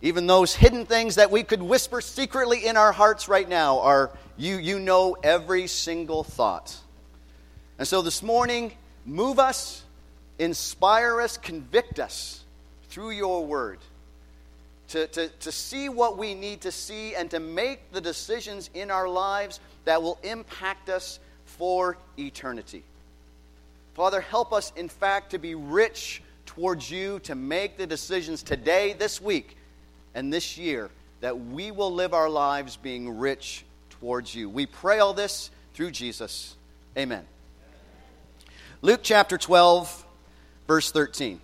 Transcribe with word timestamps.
Even 0.00 0.26
those 0.26 0.54
hidden 0.54 0.86
things 0.86 1.16
that 1.16 1.30
we 1.30 1.42
could 1.42 1.62
whisper 1.62 2.00
secretly 2.00 2.66
in 2.66 2.76
our 2.76 2.92
hearts 2.92 3.28
right 3.28 3.48
now 3.48 3.80
are 3.80 4.10
you, 4.36 4.56
you 4.56 4.78
know 4.78 5.16
every 5.22 5.66
single 5.66 6.22
thought. 6.22 6.76
And 7.78 7.86
so 7.86 8.02
this 8.02 8.22
morning, 8.22 8.72
move 9.04 9.38
us, 9.38 9.82
inspire 10.38 11.20
us, 11.20 11.36
convict 11.36 11.98
us 11.98 12.44
through 12.90 13.10
your 13.10 13.44
word 13.44 13.78
to, 14.88 15.06
to, 15.08 15.28
to 15.28 15.52
see 15.52 15.88
what 15.88 16.16
we 16.16 16.34
need 16.34 16.62
to 16.62 16.72
see 16.72 17.14
and 17.14 17.30
to 17.30 17.40
make 17.40 17.92
the 17.92 18.00
decisions 18.00 18.70
in 18.74 18.90
our 18.90 19.08
lives 19.08 19.60
that 19.84 20.02
will 20.02 20.18
impact 20.22 20.88
us 20.88 21.20
for 21.44 21.98
eternity. 22.18 22.82
Father, 23.94 24.20
help 24.20 24.52
us, 24.52 24.72
in 24.76 24.88
fact, 24.88 25.30
to 25.30 25.38
be 25.38 25.54
rich 25.54 26.22
towards 26.46 26.90
you, 26.90 27.18
to 27.20 27.34
make 27.34 27.76
the 27.76 27.86
decisions 27.86 28.42
today, 28.42 28.94
this 28.94 29.20
week, 29.20 29.56
and 30.14 30.32
this 30.32 30.58
year 30.58 30.90
that 31.20 31.38
we 31.38 31.70
will 31.70 31.92
live 31.92 32.14
our 32.14 32.28
lives 32.28 32.76
being 32.76 33.18
rich 33.18 33.64
towards 33.90 34.34
you. 34.34 34.48
We 34.48 34.66
pray 34.66 34.98
all 34.98 35.14
this 35.14 35.50
through 35.74 35.90
Jesus. 35.90 36.56
Amen. 36.96 37.24
Luke 38.82 39.00
chapter 39.02 39.36
12, 39.36 40.06
verse 40.66 40.90
13. 40.92 41.40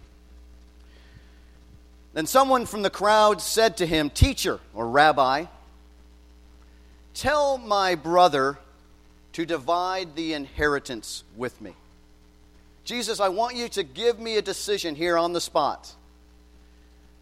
Then 2.12 2.26
someone 2.26 2.64
from 2.64 2.82
the 2.82 2.90
crowd 2.90 3.40
said 3.40 3.78
to 3.78 3.86
him, 3.86 4.08
Teacher 4.08 4.60
or 4.72 4.88
Rabbi, 4.88 5.46
tell 7.12 7.58
my 7.58 7.96
brother 7.96 8.58
to 9.32 9.44
divide 9.44 10.14
the 10.14 10.32
inheritance 10.32 11.24
with 11.36 11.60
me. 11.60 11.74
Jesus, 12.84 13.18
I 13.18 13.30
want 13.30 13.56
you 13.56 13.68
to 13.70 13.82
give 13.82 14.20
me 14.20 14.36
a 14.36 14.42
decision 14.42 14.94
here 14.94 15.18
on 15.18 15.32
the 15.32 15.40
spot. 15.40 15.92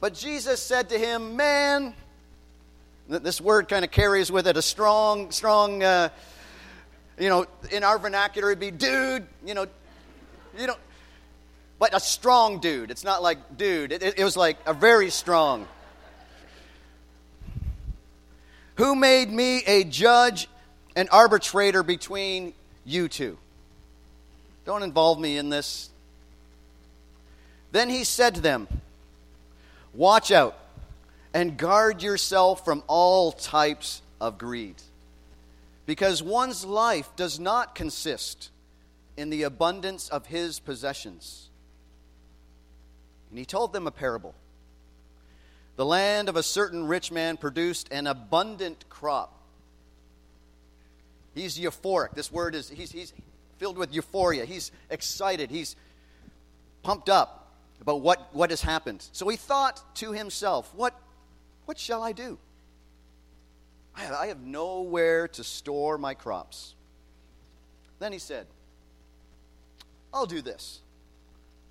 But 0.02 0.14
Jesus 0.14 0.60
said 0.60 0.88
to 0.88 0.98
him, 0.98 1.36
Man, 1.36 1.94
this 3.08 3.40
word 3.40 3.68
kind 3.68 3.84
of 3.84 3.92
carries 3.92 4.32
with 4.32 4.48
it 4.48 4.56
a 4.56 4.62
strong, 4.62 5.30
strong, 5.30 5.80
uh, 5.80 6.08
you 7.16 7.28
know, 7.28 7.46
in 7.70 7.84
our 7.84 8.00
vernacular, 8.00 8.50
it'd 8.50 8.58
be 8.58 8.72
dude, 8.72 9.24
you 9.46 9.54
know, 9.54 9.66
you 10.58 10.66
know, 10.66 10.74
but 11.78 11.94
a 11.94 12.00
strong 12.00 12.58
dude. 12.58 12.90
It's 12.90 13.04
not 13.04 13.22
like 13.22 13.56
dude, 13.56 13.92
it, 13.92 14.18
it 14.18 14.24
was 14.24 14.36
like 14.36 14.56
a 14.66 14.74
very 14.74 15.08
strong. 15.08 15.68
Who 18.78 18.96
made 18.96 19.30
me 19.30 19.62
a 19.68 19.84
judge 19.84 20.48
and 20.96 21.08
arbitrator 21.12 21.84
between 21.84 22.54
you 22.84 23.06
two? 23.06 23.38
Don't 24.64 24.82
involve 24.82 25.20
me 25.20 25.38
in 25.38 25.48
this. 25.48 25.90
Then 27.70 27.88
he 27.88 28.02
said 28.02 28.34
to 28.34 28.40
them, 28.40 28.66
Watch 29.94 30.30
out 30.30 30.58
and 31.34 31.56
guard 31.56 32.02
yourself 32.02 32.64
from 32.64 32.82
all 32.86 33.32
types 33.32 34.02
of 34.20 34.38
greed. 34.38 34.76
Because 35.84 36.22
one's 36.22 36.64
life 36.64 37.10
does 37.16 37.38
not 37.38 37.74
consist 37.74 38.50
in 39.16 39.30
the 39.30 39.42
abundance 39.42 40.08
of 40.08 40.26
his 40.26 40.60
possessions. 40.60 41.50
And 43.30 43.38
he 43.38 43.44
told 43.44 43.72
them 43.72 43.86
a 43.86 43.90
parable. 43.90 44.34
The 45.76 45.84
land 45.84 46.28
of 46.28 46.36
a 46.36 46.42
certain 46.42 46.86
rich 46.86 47.10
man 47.10 47.36
produced 47.36 47.90
an 47.90 48.06
abundant 48.06 48.84
crop. 48.88 49.38
He's 51.34 51.58
euphoric. 51.58 52.14
This 52.14 52.30
word 52.30 52.54
is, 52.54 52.68
he's, 52.68 52.92
he's 52.92 53.12
filled 53.58 53.78
with 53.78 53.94
euphoria. 53.94 54.44
He's 54.44 54.70
excited. 54.90 55.50
He's 55.50 55.76
pumped 56.82 57.08
up 57.08 57.41
about 57.82 58.00
what, 58.00 58.28
what 58.32 58.50
has 58.50 58.62
happened. 58.62 59.06
So 59.12 59.28
he 59.28 59.36
thought 59.36 59.82
to 59.96 60.12
himself, 60.12 60.72
what, 60.74 60.98
what 61.64 61.78
shall 61.78 62.02
I 62.02 62.12
do? 62.12 62.38
I 63.94 64.02
have, 64.02 64.14
I 64.14 64.26
have 64.28 64.40
nowhere 64.40 65.26
to 65.28 65.42
store 65.44 65.98
my 65.98 66.14
crops. 66.14 66.74
Then 67.98 68.12
he 68.12 68.20
said, 68.20 68.46
I'll 70.14 70.26
do 70.26 70.40
this. 70.42 70.80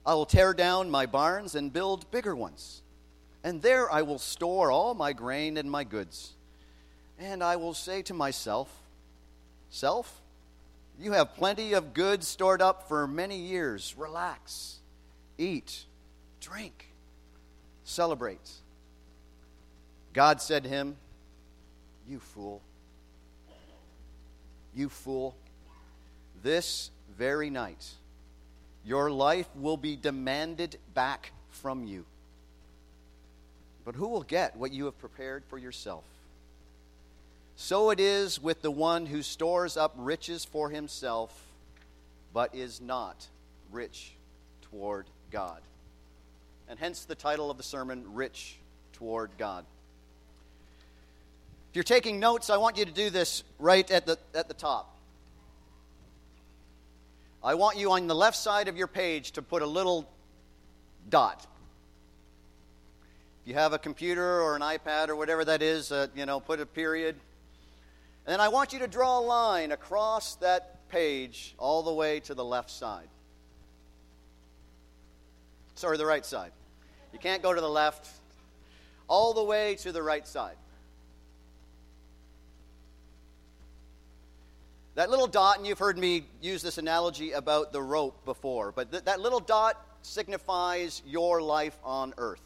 I 0.06 0.14
will 0.14 0.26
tear 0.26 0.54
down 0.54 0.92
my 0.92 1.06
barns 1.06 1.56
and 1.56 1.72
build 1.72 2.12
bigger 2.12 2.36
ones. 2.36 2.82
And 3.44 3.62
there 3.62 3.90
I 3.92 4.02
will 4.02 4.20
store 4.20 4.70
all 4.70 4.94
my 4.94 5.14
grain 5.14 5.56
and 5.56 5.72
my 5.72 5.86
goods. 5.86 6.34
And 7.18 7.42
I 7.42 7.56
will 7.56 7.74
say 7.74 8.02
to 8.04 8.14
myself, 8.14 8.70
Self, 9.70 10.22
you 11.00 11.14
have 11.14 11.36
plenty 11.36 11.72
of 11.72 11.94
goods 11.94 12.28
stored 12.28 12.62
up 12.62 12.90
for 12.90 13.08
many 13.08 13.38
years. 13.38 13.96
Relax, 13.98 14.80
eat, 15.38 15.86
drink, 16.42 16.88
celebrate. 17.86 18.50
God 20.14 20.42
said 20.42 20.64
to 20.64 20.70
him, 20.70 20.98
You 22.10 22.20
fool. 22.20 22.62
You 24.76 24.90
fool. 24.90 25.36
This 26.44 26.92
very 27.18 27.50
night, 27.50 27.86
your 28.86 29.10
life 29.10 29.48
will 29.56 29.78
be 29.78 29.96
demanded 29.96 30.78
back 30.94 31.32
from 31.52 31.86
you. 31.86 32.06
But 33.86 33.96
who 33.96 34.08
will 34.08 34.24
get 34.24 34.58
what 34.58 34.72
you 34.72 34.86
have 34.86 35.00
prepared 35.00 35.44
for 35.50 35.58
yourself? 35.58 36.04
So 37.56 37.92
it 37.92 38.00
is 38.00 38.42
with 38.42 38.62
the 38.62 38.72
one 38.72 39.06
who 39.06 39.22
stores 39.22 39.78
up 39.78 39.94
riches 39.96 40.46
for 40.46 40.70
himself, 40.70 41.32
but 42.34 42.56
is 42.56 42.82
not 42.82 43.28
rich 43.72 44.14
toward 44.64 45.06
God. 45.32 45.62
And 46.72 46.80
hence 46.80 47.04
the 47.04 47.16
title 47.16 47.52
of 47.52 47.58
the 47.58 47.64
sermon, 47.64 48.02
Rich 48.14 48.56
Toward 48.94 49.32
God. 49.38 49.66
If 51.70 51.76
you're 51.76 51.84
taking 51.84 52.18
notes, 52.18 52.50
I 52.50 52.56
want 52.56 52.78
you 52.78 52.86
to 52.86 52.94
do 52.94 53.10
this 53.10 53.44
right 53.60 53.92
at 53.92 54.06
the, 54.06 54.18
at 54.34 54.48
the 54.48 54.54
top. 54.54 54.96
I 57.44 57.56
want 57.56 57.78
you 57.78 57.92
on 57.92 58.08
the 58.08 58.16
left 58.16 58.38
side 58.38 58.70
of 58.70 58.78
your 58.78 58.88
page 58.88 59.32
to 59.34 59.42
put 59.42 59.62
a 59.62 59.66
little 59.66 60.10
dot. 61.10 61.46
If 63.42 63.50
you 63.50 63.56
have 63.56 63.74
a 63.74 63.80
computer 63.80 64.42
or 64.42 64.56
an 64.56 64.62
iPad 64.62 65.10
or 65.10 65.18
whatever 65.18 65.44
that 65.44 65.62
is, 65.62 65.92
uh, 65.92 66.08
you 66.16 66.26
know, 66.26 66.40
put 66.40 66.62
a 66.62 66.66
period. 66.66 67.18
And 68.26 68.32
then 68.32 68.40
I 68.40 68.48
want 68.48 68.72
you 68.72 68.80
to 68.80 68.88
draw 68.88 69.20
a 69.20 69.26
line 69.26 69.74
across 69.74 70.36
that 70.36 70.88
page 70.88 71.54
all 71.58 71.84
the 71.84 71.94
way 71.94 72.22
to 72.22 72.34
the 72.34 72.46
left 72.46 72.72
side. 72.72 73.10
Sorry, 75.76 75.98
the 75.98 76.06
right 76.06 76.26
side. 76.26 76.54
You 77.14 77.20
can't 77.20 77.42
go 77.42 77.54
to 77.54 77.62
the 77.62 77.70
left. 77.70 78.08
All 79.08 79.34
the 79.34 79.44
way 79.44 79.76
to 79.76 79.92
the 79.92 80.02
right 80.02 80.26
side. 80.28 80.56
That 84.96 85.10
little 85.10 85.28
dot, 85.28 85.58
and 85.58 85.66
you've 85.66 85.80
heard 85.80 85.98
me 85.98 86.26
use 86.42 86.62
this 86.62 86.78
analogy 86.78 87.32
about 87.32 87.72
the 87.72 87.82
rope 87.82 88.26
before, 88.26 88.72
but 88.72 88.92
th- 88.92 89.06
that 89.06 89.22
little 89.22 89.40
dot 89.40 89.78
signifies 90.02 91.02
your 91.06 91.42
life 91.42 91.78
on 91.84 92.14
earth. 92.18 92.42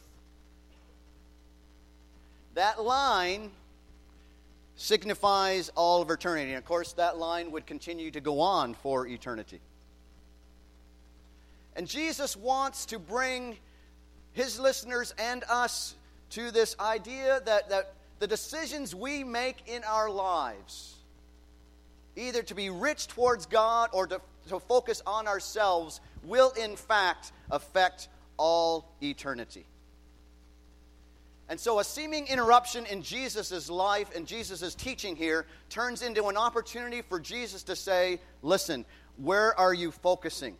That 2.54 2.82
line 2.82 3.50
signifies 4.76 5.70
all 5.74 6.02
of 6.02 6.10
eternity. 6.10 6.50
And 6.50 6.58
of 6.58 6.64
course, 6.64 6.92
that 6.94 7.18
line 7.18 7.50
would 7.50 7.66
continue 7.66 8.10
to 8.10 8.20
go 8.20 8.40
on 8.40 8.74
for 8.74 9.06
eternity. 9.06 9.60
And 11.74 11.86
Jesus 11.86 12.36
wants 12.36 12.86
to 12.86 12.98
bring 12.98 13.58
his 14.36 14.60
listeners 14.60 15.12
and 15.18 15.42
us 15.48 15.96
to 16.30 16.52
this 16.52 16.76
idea 16.78 17.40
that, 17.46 17.68
that 17.70 17.94
the 18.20 18.28
decisions 18.28 18.94
we 18.94 19.24
make 19.24 19.56
in 19.66 19.82
our 19.82 20.08
lives 20.08 20.96
either 22.16 22.42
to 22.42 22.54
be 22.54 22.70
rich 22.70 23.06
towards 23.08 23.46
God 23.46 23.90
or 23.92 24.06
to, 24.06 24.20
to 24.48 24.58
focus 24.58 25.02
on 25.06 25.28
ourselves, 25.28 26.00
will 26.24 26.52
in 26.52 26.76
fact 26.76 27.32
affect 27.50 28.08
all 28.36 28.90
eternity. 29.02 29.66
And 31.48 31.60
so, 31.60 31.78
a 31.78 31.84
seeming 31.84 32.26
interruption 32.26 32.86
in 32.86 33.02
Jesus' 33.02 33.70
life 33.70 34.14
and 34.16 34.26
Jesus' 34.26 34.74
teaching 34.74 35.14
here 35.14 35.46
turns 35.70 36.02
into 36.02 36.26
an 36.26 36.36
opportunity 36.36 37.02
for 37.02 37.20
Jesus 37.20 37.62
to 37.64 37.76
say, 37.76 38.18
Listen, 38.42 38.84
where 39.16 39.56
are 39.58 39.72
you 39.72 39.92
focusing? 39.92 40.56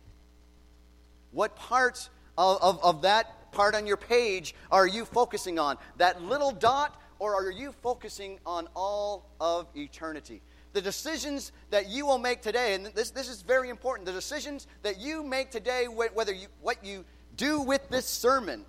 What 1.31 1.57
part 1.57 2.07
of, 2.37 2.61
of, 2.61 2.83
of, 2.83 3.01
that 3.01 3.36
part 3.57 3.73
on 3.73 3.87
your 3.87 3.97
page 3.97 4.53
are 4.71 4.85
you 4.85 5.03
focusing 5.03 5.57
on? 5.57 5.77
That 5.97 6.21
little 6.21 6.51
dot, 6.51 7.01
or 7.17 7.33
are 7.33 7.49
you 7.49 7.71
focusing 7.81 8.37
on 8.45 8.67
all 8.75 9.25
of 9.41 9.67
eternity? 9.75 10.41
the 10.73 10.81
decisions 10.81 11.53
that 11.71 11.89
you 11.89 12.05
will 12.05 12.19
make 12.19 12.43
today, 12.43 12.75
and 12.75 12.85
this, 12.87 13.09
this 13.09 13.27
is 13.27 13.41
very 13.41 13.69
important, 13.69 14.05
the 14.05 14.11
decisions 14.11 14.67
that 14.83 14.99
you 14.99 15.23
make 15.23 15.49
today, 15.49 15.85
whether 15.87 16.31
you, 16.31 16.45
what 16.61 16.85
you 16.85 17.03
do 17.35 17.61
with 17.61 17.89
this 17.89 18.05
sermon, 18.05 18.63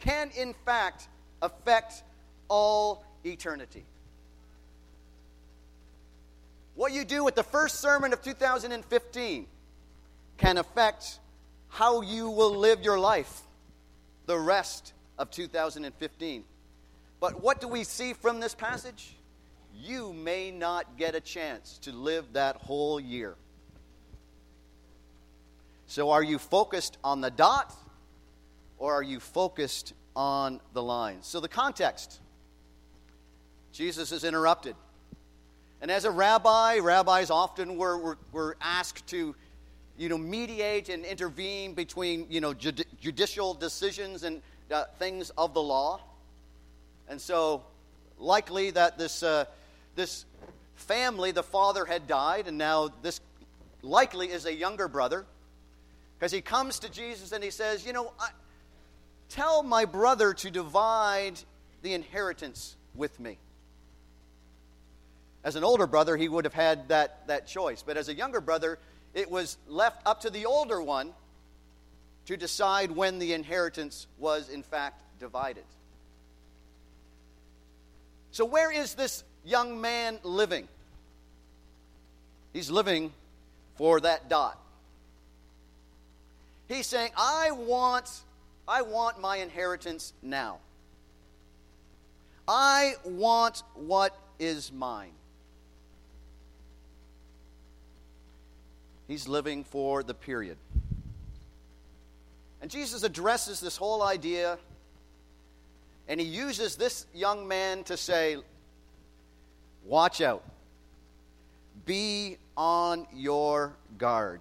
can 0.00 0.32
in 0.36 0.54
fact 0.64 1.06
affect 1.40 2.02
all 2.48 3.04
eternity. 3.24 3.84
What 6.74 6.90
you 6.90 7.04
do 7.04 7.22
with 7.22 7.36
the 7.36 7.44
first 7.44 7.78
sermon 7.78 8.12
of 8.12 8.20
2015 8.20 9.46
can 10.38 10.58
affect 10.58 11.20
how 11.68 12.00
you 12.00 12.28
will 12.28 12.56
live 12.56 12.82
your 12.82 12.98
life 12.98 13.43
the 14.26 14.38
rest 14.38 14.92
of 15.18 15.30
2015. 15.30 16.44
But 17.20 17.42
what 17.42 17.60
do 17.60 17.68
we 17.68 17.84
see 17.84 18.12
from 18.12 18.40
this 18.40 18.54
passage? 18.54 19.16
You 19.74 20.12
may 20.12 20.50
not 20.50 20.96
get 20.96 21.14
a 21.14 21.20
chance 21.20 21.78
to 21.82 21.92
live 21.92 22.32
that 22.34 22.56
whole 22.56 23.00
year. 23.00 23.36
So, 25.86 26.10
are 26.10 26.22
you 26.22 26.38
focused 26.38 26.96
on 27.04 27.20
the 27.20 27.30
dot 27.30 27.74
or 28.78 28.94
are 28.94 29.02
you 29.02 29.20
focused 29.20 29.92
on 30.16 30.60
the 30.72 30.82
line? 30.82 31.18
So, 31.22 31.40
the 31.40 31.48
context 31.48 32.20
Jesus 33.74 34.12
is 34.12 34.22
interrupted. 34.22 34.76
And 35.82 35.90
as 35.90 36.04
a 36.04 36.10
rabbi, 36.10 36.78
rabbis 36.78 37.28
often 37.28 37.76
were, 37.76 37.98
were, 37.98 38.18
were 38.32 38.56
asked 38.60 39.06
to 39.08 39.34
you 39.96 40.08
know, 40.08 40.18
mediate 40.18 40.88
and 40.88 41.04
intervene 41.04 41.74
between 41.74 42.26
you 42.28 42.40
know, 42.40 42.52
judi- 42.52 42.86
judicial 43.00 43.54
decisions 43.54 44.24
and 44.24 44.42
uh, 44.70 44.84
things 44.98 45.30
of 45.36 45.54
the 45.54 45.62
law. 45.62 46.00
And 47.08 47.20
so, 47.20 47.62
likely 48.18 48.70
that 48.72 48.98
this, 48.98 49.22
uh, 49.22 49.44
this 49.94 50.24
family, 50.74 51.30
the 51.30 51.42
father 51.42 51.84
had 51.84 52.06
died, 52.06 52.48
and 52.48 52.58
now 52.58 52.90
this 53.02 53.20
likely 53.82 54.30
is 54.30 54.46
a 54.46 54.54
younger 54.54 54.88
brother. 54.88 55.26
Because 56.18 56.32
he 56.32 56.40
comes 56.40 56.78
to 56.80 56.90
Jesus 56.90 57.32
and 57.32 57.44
he 57.44 57.50
says, 57.50 57.84
You 57.84 57.92
know, 57.92 58.12
I, 58.18 58.30
tell 59.28 59.62
my 59.62 59.84
brother 59.84 60.32
to 60.34 60.50
divide 60.50 61.34
the 61.82 61.92
inheritance 61.92 62.76
with 62.94 63.18
me. 63.20 63.38
As 65.42 65.56
an 65.56 65.64
older 65.64 65.86
brother, 65.86 66.16
he 66.16 66.28
would 66.28 66.46
have 66.46 66.54
had 66.54 66.88
that, 66.88 67.26
that 67.26 67.46
choice. 67.46 67.82
But 67.82 67.98
as 67.98 68.08
a 68.08 68.14
younger 68.14 68.40
brother, 68.40 68.78
it 69.14 69.30
was 69.30 69.56
left 69.68 70.02
up 70.06 70.20
to 70.22 70.30
the 70.30 70.46
older 70.46 70.82
one 70.82 71.10
to 72.26 72.36
decide 72.36 72.90
when 72.90 73.18
the 73.18 73.32
inheritance 73.32 74.06
was, 74.18 74.48
in 74.48 74.62
fact, 74.62 75.02
divided. 75.20 75.64
So, 78.32 78.44
where 78.44 78.72
is 78.72 78.94
this 78.94 79.22
young 79.44 79.80
man 79.80 80.18
living? 80.22 80.66
He's 82.52 82.70
living 82.70 83.12
for 83.76 84.00
that 84.00 84.28
dot. 84.28 84.58
He's 86.68 86.86
saying, 86.86 87.10
I 87.16 87.50
want, 87.52 88.10
I 88.66 88.82
want 88.82 89.20
my 89.20 89.36
inheritance 89.36 90.12
now. 90.22 90.58
I 92.48 92.94
want 93.04 93.62
what 93.74 94.16
is 94.38 94.72
mine. 94.72 95.12
He's 99.06 99.28
living 99.28 99.64
for 99.64 100.02
the 100.02 100.14
period. 100.14 100.56
And 102.62 102.70
Jesus 102.70 103.02
addresses 103.02 103.60
this 103.60 103.76
whole 103.76 104.02
idea 104.02 104.58
and 106.08 106.20
he 106.20 106.26
uses 106.26 106.76
this 106.76 107.06
young 107.14 107.48
man 107.48 107.84
to 107.84 107.96
say, 107.96 108.36
Watch 109.84 110.20
out. 110.20 110.42
Be 111.84 112.38
on 112.56 113.06
your 113.12 113.74
guard. 113.98 114.40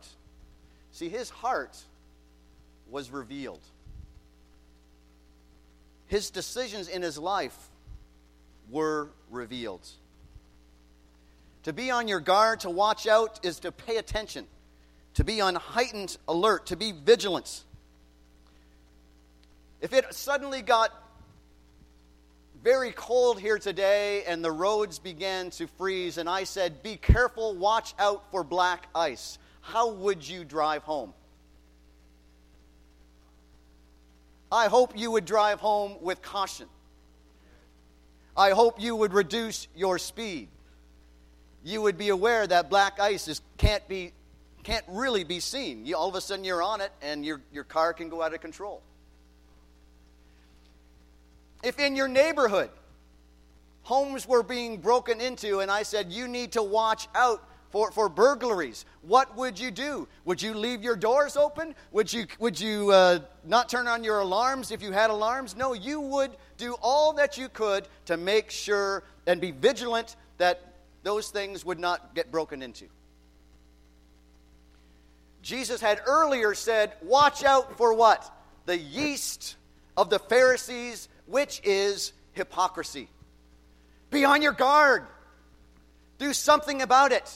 See, 0.91 1.09
his 1.09 1.29
heart 1.29 1.77
was 2.89 3.11
revealed. 3.11 3.59
His 6.07 6.29
decisions 6.29 6.87
in 6.87 7.01
his 7.01 7.17
life 7.17 7.57
were 8.69 9.09
revealed. 9.29 9.85
To 11.63 11.73
be 11.73 11.91
on 11.91 12.07
your 12.07 12.19
guard, 12.19 12.61
to 12.61 12.69
watch 12.69 13.07
out, 13.07 13.43
is 13.43 13.59
to 13.61 13.71
pay 13.71 13.97
attention, 13.97 14.45
to 15.15 15.23
be 15.23 15.41
on 15.41 15.55
heightened 15.55 16.17
alert, 16.27 16.67
to 16.67 16.75
be 16.75 16.91
vigilant. 16.91 17.63
If 19.81 19.93
it 19.93 20.13
suddenly 20.13 20.61
got 20.61 20.91
very 22.63 22.93
cold 22.93 23.39
here 23.39 23.59
today 23.59 24.23
and 24.23 24.43
the 24.43 24.51
roads 24.51 24.97
began 24.97 25.49
to 25.51 25.67
freeze, 25.67 26.17
and 26.17 26.29
I 26.29 26.45
said, 26.45 26.81
Be 26.81 26.95
careful, 26.95 27.53
watch 27.55 27.93
out 27.99 28.23
for 28.31 28.43
black 28.43 28.87
ice. 28.95 29.37
How 29.61 29.89
would 29.91 30.27
you 30.27 30.45
drive 30.45 30.83
home? 30.83 31.13
I 34.51 34.67
hope 34.67 34.93
you 34.95 35.11
would 35.11 35.25
drive 35.25 35.59
home 35.59 35.95
with 36.01 36.21
caution. 36.21 36.67
I 38.37 38.51
hope 38.51 38.79
you 38.79 38.95
would 38.95 39.13
reduce 39.13 39.67
your 39.75 39.97
speed. 39.97 40.47
You 41.63 41.81
would 41.81 41.97
be 41.97 42.09
aware 42.09 42.45
that 42.45 42.69
black 42.69 42.99
ice 42.99 43.27
is, 43.27 43.41
can't, 43.57 43.87
be, 43.87 44.11
can't 44.63 44.85
really 44.87 45.23
be 45.23 45.39
seen. 45.39 45.85
You, 45.85 45.95
all 45.97 46.09
of 46.09 46.15
a 46.15 46.21
sudden, 46.21 46.45
you're 46.45 46.63
on 46.63 46.81
it 46.81 46.91
and 47.01 47.25
your, 47.25 47.41
your 47.51 47.63
car 47.63 47.93
can 47.93 48.09
go 48.09 48.21
out 48.21 48.33
of 48.33 48.41
control. 48.41 48.81
If 51.63 51.79
in 51.79 51.95
your 51.95 52.07
neighborhood 52.07 52.69
homes 53.83 54.27
were 54.27 54.43
being 54.43 54.77
broken 54.77 55.21
into 55.21 55.59
and 55.59 55.69
I 55.69 55.83
said, 55.83 56.11
you 56.11 56.27
need 56.27 56.53
to 56.53 56.63
watch 56.63 57.07
out 57.15 57.43
for, 57.69 57.91
for 57.91 58.07
burglaries, 58.07 58.85
what 59.01 59.35
would 59.35 59.59
you 59.59 59.71
do? 59.71 60.07
Would 60.25 60.41
you 60.41 60.53
leave 60.53 60.83
your 60.83 60.95
doors 60.95 61.35
open? 61.35 61.73
Would 61.91 62.11
you, 62.11 62.27
would 62.39 62.59
you 62.59 62.91
uh, 62.91 63.19
not 63.45 63.67
turn 63.67 63.87
on 63.87 64.03
your 64.03 64.19
alarms 64.19 64.71
if 64.71 64.81
you 64.81 64.91
had 64.91 65.09
alarms? 65.09 65.55
No, 65.55 65.73
you 65.73 65.99
would 65.99 66.31
do 66.57 66.75
all 66.81 67.13
that 67.13 67.37
you 67.37 67.49
could 67.49 67.87
to 68.05 68.17
make 68.17 68.51
sure 68.51 69.03
and 69.25 69.41
be 69.41 69.51
vigilant 69.51 70.15
that 70.37 70.73
those 71.03 71.29
things 71.29 71.65
would 71.65 71.79
not 71.79 72.13
get 72.13 72.31
broken 72.31 72.61
into. 72.61 72.85
Jesus 75.43 75.81
had 75.81 76.01
earlier 76.07 76.55
said, 76.55 76.93
Watch 77.03 77.43
out 77.43 77.77
for 77.77 77.93
what? 77.93 78.33
The 78.65 78.77
yeast 78.77 79.57
of 79.95 80.09
the 80.09 80.17
Pharisees 80.17 81.09
which 81.27 81.61
is 81.63 82.13
hypocrisy. 82.31 83.09
Be 84.09 84.25
on 84.25 84.41
your 84.41 84.53
guard. 84.53 85.05
Do 86.17 86.33
something 86.33 86.81
about 86.81 87.11
it. 87.11 87.29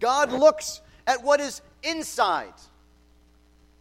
God 0.00 0.32
looks 0.32 0.80
at 1.06 1.22
what 1.22 1.38
is 1.38 1.60
inside, 1.82 2.54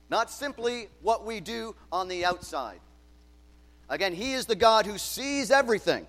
not 0.10 0.30
simply 0.30 0.88
what 1.02 1.26
we 1.26 1.40
do 1.40 1.74
on 1.92 2.10
the 2.10 2.26
outside. 2.26 2.80
Again, 3.90 4.14
He 4.14 4.34
is 4.34 4.46
the 4.46 4.56
God 4.56 4.86
who 4.86 4.98
sees 4.98 5.52
everything. 5.52 6.06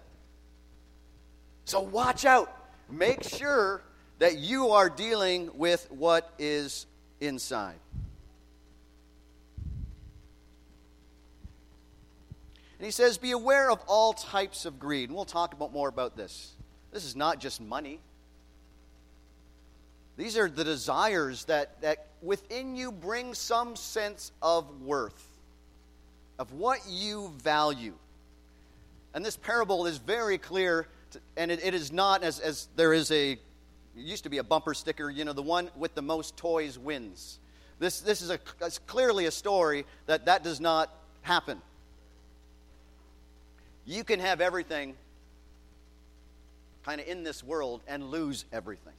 So 1.65 1.81
watch 1.81 2.25
out. 2.25 2.55
Make 2.91 3.23
sure 3.23 3.83
that 4.23 4.39
you 4.39 4.71
are 4.71 4.89
dealing 4.89 5.51
with 5.55 5.85
what 5.91 6.33
is 6.39 6.87
inside. 7.21 7.75
And 12.79 12.85
he 12.85 12.93
says, 12.93 13.19
Be 13.19 13.33
aware 13.33 13.69
of 13.69 13.81
all 13.89 14.13
types 14.13 14.65
of 14.65 14.79
greed. 14.79 15.09
And 15.09 15.17
we'll 15.17 15.25
talk 15.25 15.55
about 15.55 15.73
more 15.73 15.89
about 15.89 16.17
this. 16.17 16.53
This 16.93 17.05
is 17.05 17.17
not 17.17 17.41
just 17.41 17.61
money. 17.61 17.99
These 20.17 20.39
are 20.39 20.49
the 20.49 20.63
desires 20.63 21.47
that, 21.47 21.81
that 21.81 22.07
within 22.23 22.77
you 22.77 22.93
bring 22.93 23.35
some 23.35 23.75
sense 23.75 24.31
of 24.41 24.83
worth, 24.83 25.27
of 26.39 26.53
what 26.53 26.79
you 26.89 27.33
value. 27.43 27.95
And 29.15 29.27
this 29.27 29.37
parable 29.37 29.87
is 29.87 29.99
very 29.99 30.39
clear, 30.39 30.87
to, 31.11 31.19
and 31.37 31.51
it, 31.51 31.65
it 31.65 31.75
is 31.75 31.91
not 31.91 32.23
as, 32.23 32.39
as 32.39 32.69
there 32.77 32.93
is 32.93 33.11
a, 33.11 33.37
it 33.97 34.03
used 34.03 34.25
to 34.25 34.31
be 34.31 34.39
a 34.39 34.45
bumper 34.45 34.75
sticker, 34.75 35.11
you 35.11 35.25
know, 35.25 35.33
the 35.33 35.43
one 35.43 35.71
with 35.77 35.95
the 35.95 36.03
most 36.03 36.37
toys 36.37 36.79
wins. 36.79 37.39
This, 37.79 38.01
this 38.01 38.23
is 38.23 38.31
a, 38.31 38.39
clearly 38.87 39.27
a 39.27 39.31
story 39.31 39.85
that 40.07 40.27
that 40.27 40.45
does 40.45 40.61
not 40.61 40.91
happen. 41.23 41.61
You 43.85 44.05
can 44.05 44.21
have 44.21 44.41
everything 44.41 44.95
kind 46.85 47.01
of 47.01 47.07
in 47.07 47.25
this 47.25 47.43
world 47.43 47.81
and 47.87 48.11
lose 48.11 48.45
everything. 48.53 48.93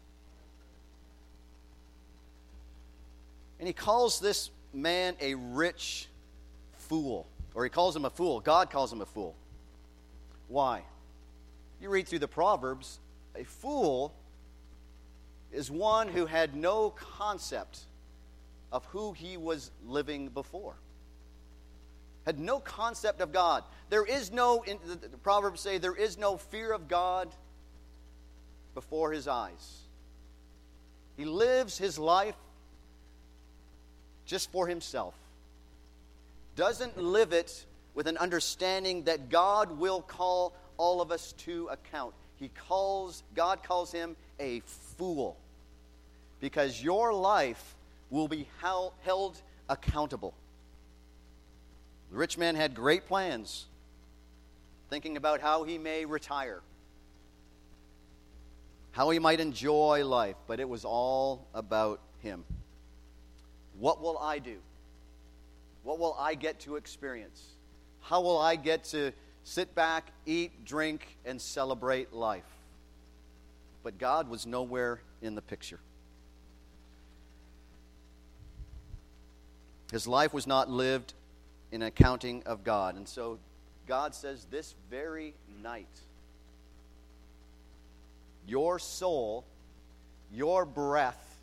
And 3.60 3.68
he 3.68 3.74
calls 3.74 4.20
this 4.20 4.50
man 4.74 5.16
a 5.22 5.36
rich 5.36 6.08
fool, 6.78 7.26
or 7.56 7.64
he 7.64 7.70
calls 7.70 7.96
him 7.96 8.04
a 8.04 8.10
fool. 8.10 8.42
God 8.42 8.70
calls 8.70 8.92
him 8.92 9.02
a 9.02 9.06
fool. 9.06 9.36
Why? 10.50 10.82
You 11.82 11.90
read 11.90 12.08
through 12.08 12.20
the 12.20 12.28
Proverbs, 12.28 13.00
a 13.36 13.44
fool 13.44 14.14
is 15.54 15.70
one 15.72 16.08
who 16.08 16.26
had 16.26 16.56
no 16.56 16.90
concept 16.92 17.80
of 18.72 18.84
who 18.86 19.14
he 19.14 19.38
was 19.38 19.72
living 19.86 20.30
before 20.30 20.76
had 22.26 22.40
no 22.40 22.60
concept 22.60 23.22
of 23.22 23.32
God. 23.32 23.64
There 23.90 24.06
is 24.06 24.32
no, 24.32 24.62
in, 24.64 24.80
the, 24.86 25.10
Proverbs 25.20 25.62
say, 25.62 25.78
there 25.78 25.96
is 25.96 26.18
no 26.18 26.38
fear 26.38 26.72
of 26.72 26.88
God 26.88 27.30
before 28.74 29.12
his 29.12 29.28
eyes. 29.28 29.82
He 31.18 31.26
lives 31.26 31.78
his 31.78 32.00
life 32.00 32.36
just 34.26 34.52
for 34.52 34.68
himself, 34.68 35.14
doesn't 36.56 36.98
live 36.98 37.34
it 37.34 37.66
with 37.94 38.08
an 38.08 38.18
understanding 38.18 39.04
that 39.04 39.30
God 39.30 39.78
will 39.78 40.02
call 40.02 40.56
all 40.78 41.02
of 41.02 41.12
us 41.12 41.34
to 41.40 41.68
account. 41.68 42.14
He 42.38 42.50
calls, 42.68 43.22
God 43.36 43.64
calls 43.64 43.92
him 43.92 44.16
a 44.40 44.62
fool 44.98 45.38
because 46.44 46.84
your 46.84 47.14
life 47.14 47.74
will 48.10 48.28
be 48.28 48.50
held 48.60 49.42
accountable. 49.70 50.34
The 52.12 52.18
rich 52.18 52.38
man 52.38 52.56
had 52.56 52.76
great 52.76 53.08
plans 53.08 53.64
thinking 54.90 55.16
about 55.16 55.40
how 55.40 55.64
he 55.64 55.78
may 55.78 56.04
retire, 56.04 56.60
how 58.92 59.10
he 59.12 59.20
might 59.20 59.40
enjoy 59.40 60.06
life, 60.06 60.36
but 60.46 60.60
it 60.60 60.68
was 60.68 60.84
all 60.84 61.48
about 61.54 62.02
him. 62.20 62.44
What 63.80 64.02
will 64.02 64.18
I 64.18 64.40
do? 64.40 64.58
What 65.84 65.98
will 65.98 66.18
I 66.20 66.36
get 66.36 66.60
to 66.62 66.76
experience? 66.76 67.42
How 68.02 68.20
will 68.20 68.38
I 68.38 68.58
get 68.58 68.84
to 68.92 69.14
sit 69.46 69.74
back, 69.76 70.12
eat, 70.26 70.66
drink, 70.66 71.08
and 71.24 71.40
celebrate 71.40 72.12
life? 72.12 72.44
But 73.82 73.98
God 73.98 74.28
was 74.28 74.46
nowhere 74.46 75.00
in 75.22 75.36
the 75.36 75.42
picture. 75.42 75.80
His 79.92 80.08
life 80.08 80.34
was 80.34 80.48
not 80.48 80.70
lived 80.70 81.14
in 81.72 81.82
accounting 81.82 82.44
of 82.46 82.64
God. 82.64 82.96
And 82.96 83.08
so 83.08 83.40
God 83.88 84.16
says 84.16 84.46
this 84.50 84.76
very 84.90 85.34
night, 85.62 85.88
your 88.48 88.80
soul, 88.80 89.46
your 90.32 90.66
breath, 90.66 91.38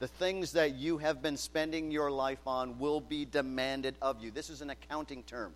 the 0.00 0.08
things 0.08 0.52
that 0.52 0.74
you 0.74 0.98
have 0.98 1.22
been 1.22 1.36
spending 1.36 1.90
your 1.90 2.10
life 2.10 2.46
on 2.46 2.78
will 2.78 3.00
be 3.00 3.24
demanded 3.24 3.94
of 4.02 4.22
you. 4.22 4.30
This 4.30 4.50
is 4.50 4.60
an 4.60 4.70
accounting 4.70 5.22
term. 5.22 5.52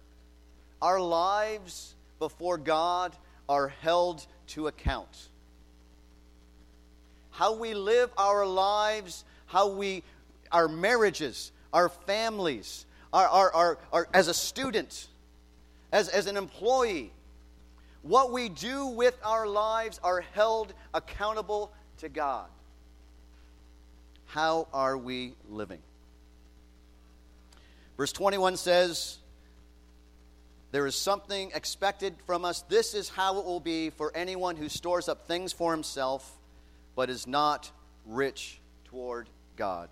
Our 0.80 1.00
lives 1.00 1.94
before 2.18 2.56
God 2.56 3.14
are 3.48 3.68
held 3.68 4.26
to 4.48 4.68
account. 4.68 5.28
How 7.30 7.54
we 7.54 7.74
live 7.74 8.10
our 8.16 8.46
lives, 8.46 9.24
how 9.46 9.68
we, 9.68 10.02
our 10.50 10.68
marriages, 10.68 11.52
our 11.72 11.88
families, 11.88 12.86
our, 13.12 13.26
our, 13.26 13.54
our, 13.54 13.78
our 13.92 14.08
as 14.12 14.28
a 14.28 14.34
student, 14.34 15.08
as, 15.92 16.08
as 16.08 16.26
an 16.26 16.36
employee, 16.36 17.12
what 18.02 18.32
we 18.32 18.48
do 18.48 18.86
with 18.86 19.18
our 19.24 19.46
lives 19.46 20.00
are 20.02 20.20
held 20.20 20.72
accountable 20.94 21.72
to 21.98 22.08
God. 22.08 22.46
How 24.26 24.68
are 24.72 24.96
we 24.96 25.34
living? 25.48 25.80
Verse 27.96 28.12
21 28.12 28.56
says, 28.56 29.18
There 30.70 30.86
is 30.86 30.94
something 30.94 31.50
expected 31.54 32.14
from 32.26 32.44
us. 32.44 32.62
This 32.62 32.94
is 32.94 33.08
how 33.08 33.38
it 33.38 33.44
will 33.44 33.60
be 33.60 33.90
for 33.90 34.12
anyone 34.14 34.56
who 34.56 34.68
stores 34.68 35.08
up 35.08 35.26
things 35.26 35.52
for 35.52 35.72
himself, 35.72 36.38
but 36.94 37.10
is 37.10 37.26
not 37.26 37.70
rich 38.06 38.60
toward 38.84 39.28
God. 39.56 39.88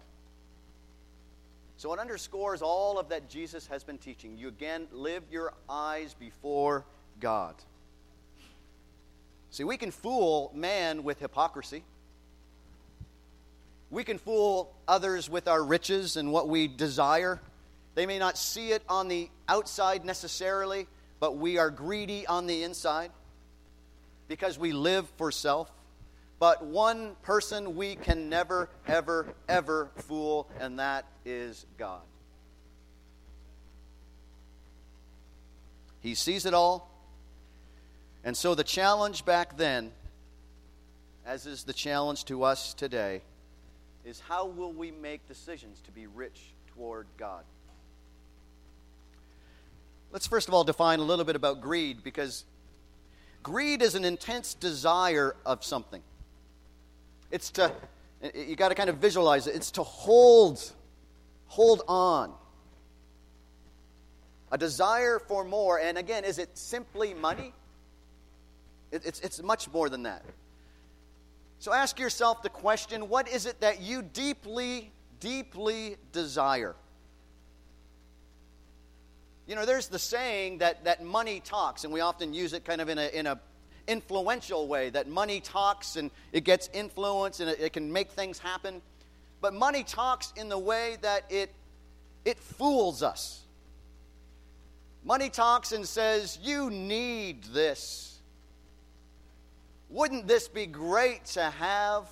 So 1.79 1.93
it 1.93 2.01
underscores 2.01 2.63
all 2.63 2.99
of 2.99 3.11
that 3.11 3.29
Jesus 3.29 3.67
has 3.67 3.85
been 3.85 3.99
teaching. 3.99 4.39
You 4.39 4.49
again 4.49 4.87
live 4.93 5.23
your 5.31 5.53
eyes 5.69 6.15
before 6.15 6.85
God. 7.21 7.55
See, 9.51 9.65
we 9.65 9.77
can 9.77 9.91
fool 9.91 10.51
man 10.55 11.03
with 11.03 11.19
hypocrisy. 11.19 11.85
We 13.91 14.05
can 14.05 14.19
fool 14.19 14.75
others 14.89 15.31
with 15.31 15.49
our 15.49 15.63
riches 15.63 16.17
and 16.17 16.33
what 16.33 16.49
we 16.49 16.67
desire. 16.67 17.41
They 17.95 18.07
may 18.07 18.19
not 18.19 18.37
see 18.37 18.73
it 18.73 18.83
on 18.89 19.09
the 19.09 19.31
outside 19.49 20.05
necessarily, 20.05 20.87
but 21.21 21.37
we 21.37 21.59
are 21.59 21.71
greedy 21.71 22.27
on 22.27 22.47
the 22.47 22.63
inside 22.63 23.11
because 24.29 24.59
we 24.59 24.73
live 24.73 25.09
for 25.17 25.31
self. 25.31 25.71
But 26.39 26.67
one 26.67 27.17
person 27.23 27.77
we 27.77 27.97
can 27.97 28.29
never, 28.29 28.69
ever, 28.87 29.35
ever 29.49 29.91
fool, 29.97 30.49
and 30.61 30.79
that 30.79 31.07
is 31.25 31.65
God. 31.79 32.03
He 36.01 36.15
sees 36.15 36.47
it 36.47 36.55
all. 36.55 36.91
And 38.23 38.37
so 38.37 38.55
the 38.55 38.65
challenge 38.65 39.25
back 39.25 39.57
then, 39.57 39.93
as 41.25 41.47
is 41.47 41.65
the 41.65 41.73
challenge 41.73 42.25
to 42.27 42.43
us 42.43 42.75
today, 42.75 43.23
is 44.05 44.21
how 44.21 44.47
will 44.47 44.73
we 44.73 44.91
make 44.91 45.27
decisions 45.27 45.81
to 45.83 45.91
be 45.91 46.07
rich 46.07 46.53
toward 46.75 47.07
God? 47.17 47.45
Let's 50.13 50.27
first 50.27 50.49
of 50.49 50.55
all 50.55 50.65
define 50.65 50.99
a 50.99 51.03
little 51.03 51.25
bit 51.25 51.35
about 51.35 51.61
greed 51.61 52.05
because 52.05 52.45
greed 53.43 53.83
is 53.83 53.95
an 53.95 54.05
intense 54.05 54.55
desire 54.55 55.35
of 55.45 55.65
something. 55.65 56.03
It's 57.31 57.51
to, 57.53 57.73
you 58.35 58.57
got 58.57 58.69
to 58.69 58.75
kind 58.75 58.91
of 58.91 58.97
visualize 58.97 59.47
it, 59.47 59.55
it's 59.55 59.71
to 59.73 59.83
hold, 59.83 60.73
hold 61.47 61.83
on. 61.89 62.33
A 64.53 64.59
desire 64.59 65.19
for 65.19 65.45
more, 65.45 65.81
and 65.81 65.99
again, 65.99 66.25
is 66.25 66.39
it 66.39 66.57
simply 66.57 67.15
money? 67.15 67.53
It, 68.93 69.05
it's, 69.05 69.21
it's 69.21 69.43
much 69.43 69.71
more 69.73 69.89
than 69.89 70.05
that. 70.05 70.25
So 71.59 71.73
ask 71.73 71.99
yourself 71.99 72.43
the 72.43 72.49
question 72.49 73.09
what 73.09 73.29
is 73.29 73.47
it 73.47 73.61
that 73.61 73.81
you 73.81 74.03
deeply, 74.03 74.93
deeply 75.21 75.97
desire? 76.13 76.77
You 79.47 79.55
know, 79.55 79.65
there's 79.65 79.89
the 79.89 79.99
saying 79.99 80.59
that, 80.59 80.85
that 80.85 81.05
money 81.05 81.41
talks, 81.41 81.85
and 81.85 81.93
we 81.93 82.01
often 82.01 82.35
use 82.35 82.53
it 82.53 82.65
kind 82.65 82.81
of 82.81 82.89
in 82.89 82.99
a, 82.99 83.07
in 83.09 83.27
a 83.27 83.41
influential 83.89 84.67
way 84.67 84.91
that 84.91 85.09
money 85.09 85.41
talks 85.41 85.97
and 85.97 86.11
it 86.33 86.45
gets 86.45 86.69
influence 86.73 87.41
and 87.41 87.51
it, 87.51 87.61
it 87.61 87.73
can 87.73 87.93
make 87.93 88.11
things 88.11 88.39
happen. 88.39 88.83
But 89.41 89.55
money 89.55 89.85
talks 89.85 90.33
in 90.37 90.49
the 90.49 90.59
way 90.59 90.97
that 91.03 91.25
it, 91.31 91.53
it 92.25 92.39
fools 92.39 93.03
us. 93.03 93.43
Money 95.05 95.31
talks 95.31 95.71
and 95.73 95.87
says, 95.87 96.39
You 96.43 96.69
need 96.71 97.45
this. 97.45 98.19
Wouldn't 99.89 100.27
this 100.27 100.49
be 100.49 100.67
great 100.67 101.25
to 101.27 101.43
have? 101.45 102.09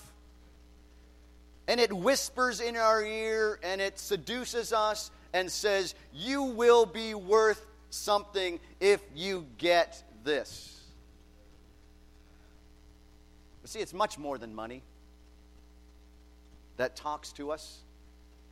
And 1.67 1.81
it 1.81 1.93
whispers 1.93 2.61
in 2.61 2.77
our 2.77 3.03
ear 3.03 3.59
and 3.63 3.81
it 3.81 3.99
seduces 3.99 4.73
us 4.73 5.11
and 5.33 5.51
says, 5.51 5.95
You 6.13 6.45
will 6.45 6.87
be 6.87 7.15
worth 7.15 7.67
something 7.91 8.61
if 8.81 9.01
you 9.15 9.47
get 9.59 10.03
this. 10.23 10.84
But 13.65 13.71
see, 13.71 13.81
it's 13.81 13.95
much 13.95 14.19
more 14.19 14.37
than 14.37 14.55
money 14.55 14.83
that 16.77 16.97
talks 16.97 17.33
to 17.33 17.51
us, 17.51 17.79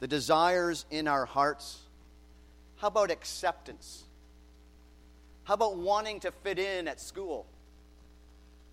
the 0.01 0.07
desires 0.09 0.87
in 0.91 1.07
our 1.07 1.27
hearts. 1.27 1.81
How 2.77 2.89
about 2.89 3.11
acceptance? 3.11 4.05
How 5.45 5.53
about 5.53 5.77
wanting 5.77 6.21
to 6.21 6.31
fit 6.31 6.59
in 6.59 6.89
at 6.89 6.99
school? 6.99 7.45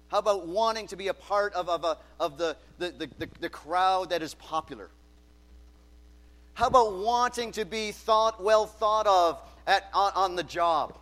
How 0.08 0.20
about 0.20 0.48
wanting 0.48 0.88
to 0.88 0.96
be 0.96 1.10
a 1.10 1.14
part 1.14 1.54
of, 1.56 1.68
of, 1.68 1.84
a, 1.84 1.98
of 2.22 2.38
the, 2.38 2.56
the, 2.78 2.94
the, 3.18 3.28
the 3.42 3.50
crowd 3.50 4.12
that 4.12 4.22
is 4.22 4.34
popular? 4.36 4.90
How 6.54 6.68
about 6.68 6.94
wanting 6.94 7.52
to 7.52 7.66
be 7.66 7.92
thought, 7.92 8.42
well 8.42 8.66
thought 8.66 9.08
of 9.08 9.42
at, 9.68 9.90
on, 9.94 10.14
on 10.16 10.36
the 10.38 10.44
job? 10.44 10.98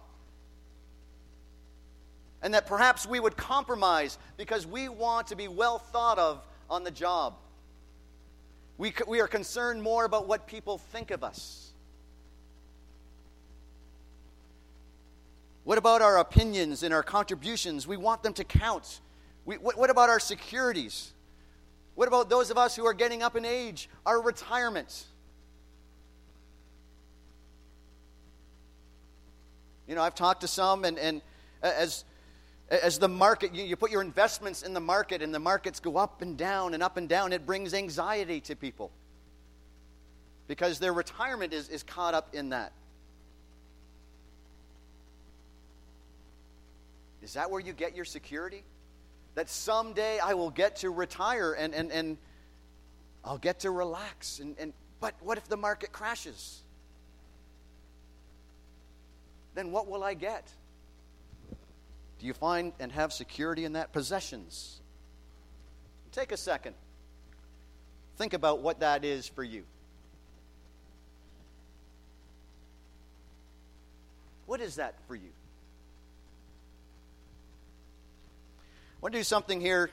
And 2.42 2.54
that 2.54 2.68
perhaps 2.68 3.06
we 3.06 3.20
would 3.20 3.36
compromise 3.36 4.18
because 4.38 4.68
we 4.68 4.90
want 4.90 5.28
to 5.28 5.36
be 5.36 5.48
well 5.48 5.80
thought 5.80 6.20
of 6.20 6.46
on 6.70 6.84
the 6.84 6.92
job. 6.92 7.36
We, 8.78 8.94
we 9.08 9.22
are 9.22 9.28
concerned 9.28 9.82
more 9.82 10.06
about 10.06 10.28
what 10.28 10.46
people 10.46 10.78
think 10.78 11.10
of 11.12 11.24
us. 11.24 11.72
What 15.64 15.78
about 15.78 16.02
our 16.02 16.20
opinions 16.20 16.84
and 16.84 16.94
our 16.94 17.04
contributions? 17.04 17.88
We 17.88 17.98
want 17.98 18.24
them 18.24 18.34
to 18.34 18.44
count. 18.44 19.02
We, 19.46 19.58
what, 19.58 19.78
what 19.78 19.90
about 19.90 20.10
our 20.10 20.20
securities? 20.20 21.12
What 21.96 22.08
about 22.08 22.30
those 22.30 22.52
of 22.52 22.58
us 22.58 22.76
who 22.76 22.86
are 22.86 22.94
getting 22.94 23.24
up 23.24 23.36
in 23.36 23.44
age? 23.44 23.90
Our 24.06 24.22
retirement? 24.22 25.06
You 29.88 29.96
know, 29.96 30.02
I've 30.02 30.16
talked 30.16 30.42
to 30.42 30.48
some, 30.48 30.86
and, 30.86 31.00
and 31.00 31.22
as, 31.62 32.06
as 32.70 33.00
the 33.00 33.08
market, 33.08 33.56
you, 33.56 33.64
you 33.64 33.76
put 33.76 33.92
your 33.92 34.02
investments 34.02 34.62
in 34.62 34.74
the 34.74 34.80
market, 34.80 35.22
and 35.22 35.34
the 35.34 35.40
markets 35.40 35.80
go 35.80 35.98
up 35.98 36.22
and 36.22 36.38
down 36.38 36.74
and 36.74 36.84
up 36.84 36.98
and 36.98 37.08
down, 37.08 37.32
it 37.34 37.46
brings 37.46 37.74
anxiety 37.74 38.42
to 38.42 38.56
people 38.56 38.92
because 40.48 40.80
their 40.80 40.94
retirement 40.94 41.54
is, 41.54 41.70
is 41.70 41.84
caught 41.84 42.14
up 42.14 42.34
in 42.34 42.50
that. 42.50 42.72
Is 47.22 47.34
that 47.34 47.52
where 47.52 47.60
you 47.60 47.74
get 47.74 47.96
your 47.96 48.06
security? 48.06 48.64
That 49.36 49.50
someday 49.50 50.20
I 50.20 50.34
will 50.34 50.50
get 50.50 50.78
to 50.78 50.90
retire 50.90 51.54
and, 51.54 51.74
and, 51.74 51.92
and 51.92 52.18
I'll 53.24 53.38
get 53.38 53.60
to 53.62 53.72
relax. 53.72 54.40
And, 54.40 54.56
and, 54.60 54.74
but 55.00 55.14
what 55.22 55.38
if 55.38 55.48
the 55.48 55.58
market 55.58 55.92
crashes? 55.92 56.62
Then 59.56 59.72
what 59.72 59.88
will 59.88 60.04
I 60.04 60.14
get? 60.14 60.50
Do 62.20 62.26
you 62.26 62.34
find 62.34 62.74
and 62.80 62.92
have 62.92 63.14
security 63.14 63.66
in 63.66 63.74
that? 63.74 63.94
Possessions. 63.94 64.80
Take 66.12 66.32
a 66.32 66.38
second. 66.38 66.74
Think 68.18 68.34
about 68.34 68.62
what 68.62 68.80
that 68.80 69.06
is 69.06 69.28
for 69.28 69.44
you. 69.44 69.64
What 74.48 74.62
is 74.62 74.78
that 74.78 74.96
for 75.08 75.16
you? 75.16 75.30
I 78.60 79.00
want 79.02 79.14
to 79.14 79.20
do 79.20 79.24
something 79.24 79.62
here 79.62 79.92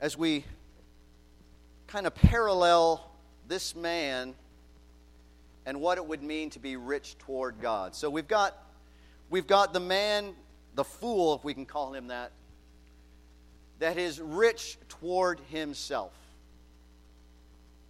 as 0.00 0.18
we 0.18 0.44
kind 1.86 2.06
of 2.06 2.14
parallel 2.14 3.08
this 3.46 3.76
man 3.76 4.34
and 5.64 5.80
what 5.80 5.98
it 5.98 6.06
would 6.06 6.22
mean 6.22 6.50
to 6.50 6.58
be 6.58 6.76
rich 6.76 7.16
toward 7.18 7.60
God. 7.60 7.94
So 7.94 8.10
we've 8.10 8.26
got 8.26 8.58
we've 9.32 9.46
got 9.46 9.72
the 9.72 9.80
man, 9.80 10.34
the 10.74 10.84
fool, 10.84 11.34
if 11.34 11.42
we 11.42 11.54
can 11.54 11.64
call 11.64 11.92
him 11.94 12.08
that, 12.08 12.30
that 13.80 13.98
is 13.98 14.20
rich 14.20 14.76
toward 14.88 15.40
himself. 15.50 16.12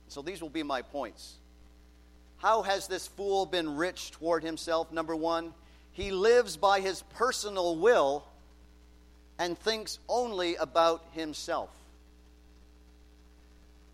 So 0.08 0.22
these 0.22 0.40
will 0.40 0.48
be 0.48 0.62
my 0.62 0.82
points. 0.82 1.34
How 2.38 2.62
has 2.62 2.86
this 2.86 3.08
fool 3.08 3.44
been 3.44 3.76
rich 3.76 4.12
toward 4.12 4.44
himself? 4.44 4.92
Number 4.92 5.16
one, 5.16 5.52
he 5.92 6.12
lives 6.12 6.56
by 6.56 6.80
his 6.80 7.02
personal 7.14 7.76
will 7.76 8.24
and 9.38 9.58
thinks 9.58 9.98
only 10.08 10.54
about 10.56 11.04
himself. 11.12 11.70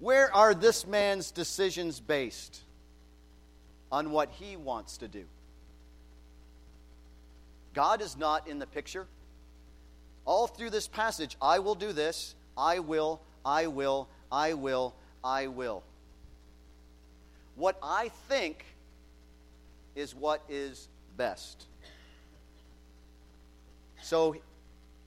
Where 0.00 0.32
are 0.34 0.54
this 0.54 0.86
man's 0.86 1.30
decisions 1.30 1.98
based? 1.98 2.60
On 3.90 4.10
what 4.10 4.28
he 4.32 4.56
wants 4.56 4.98
to 4.98 5.08
do. 5.08 5.24
God 7.78 8.02
is 8.02 8.16
not 8.16 8.48
in 8.48 8.58
the 8.58 8.66
picture. 8.66 9.06
All 10.24 10.48
through 10.48 10.70
this 10.70 10.88
passage, 10.88 11.36
I 11.40 11.60
will 11.60 11.76
do 11.76 11.92
this, 11.92 12.34
I 12.56 12.80
will, 12.80 13.20
I 13.44 13.68
will, 13.68 14.08
I 14.32 14.54
will, 14.54 14.96
I 15.22 15.46
will. 15.46 15.84
What 17.54 17.78
I 17.80 18.08
think 18.28 18.64
is 19.94 20.12
what 20.12 20.42
is 20.48 20.88
best. 21.16 21.66
So 24.02 24.34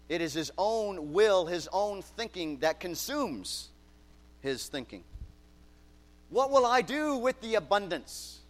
it 0.08 0.22
is 0.22 0.32
his 0.32 0.50
own 0.58 1.12
will, 1.12 1.48
his 1.48 1.68
own 1.74 2.01
thinking 2.01 2.60
that 2.60 2.80
consumes 2.80 3.68
his 4.40 4.68
thinking. 4.68 5.04
What 6.30 6.51
will 6.51 6.66
I 6.66 6.84
do 6.84 7.18
with 7.18 7.42
the 7.42 7.56
abundance? 7.56 8.40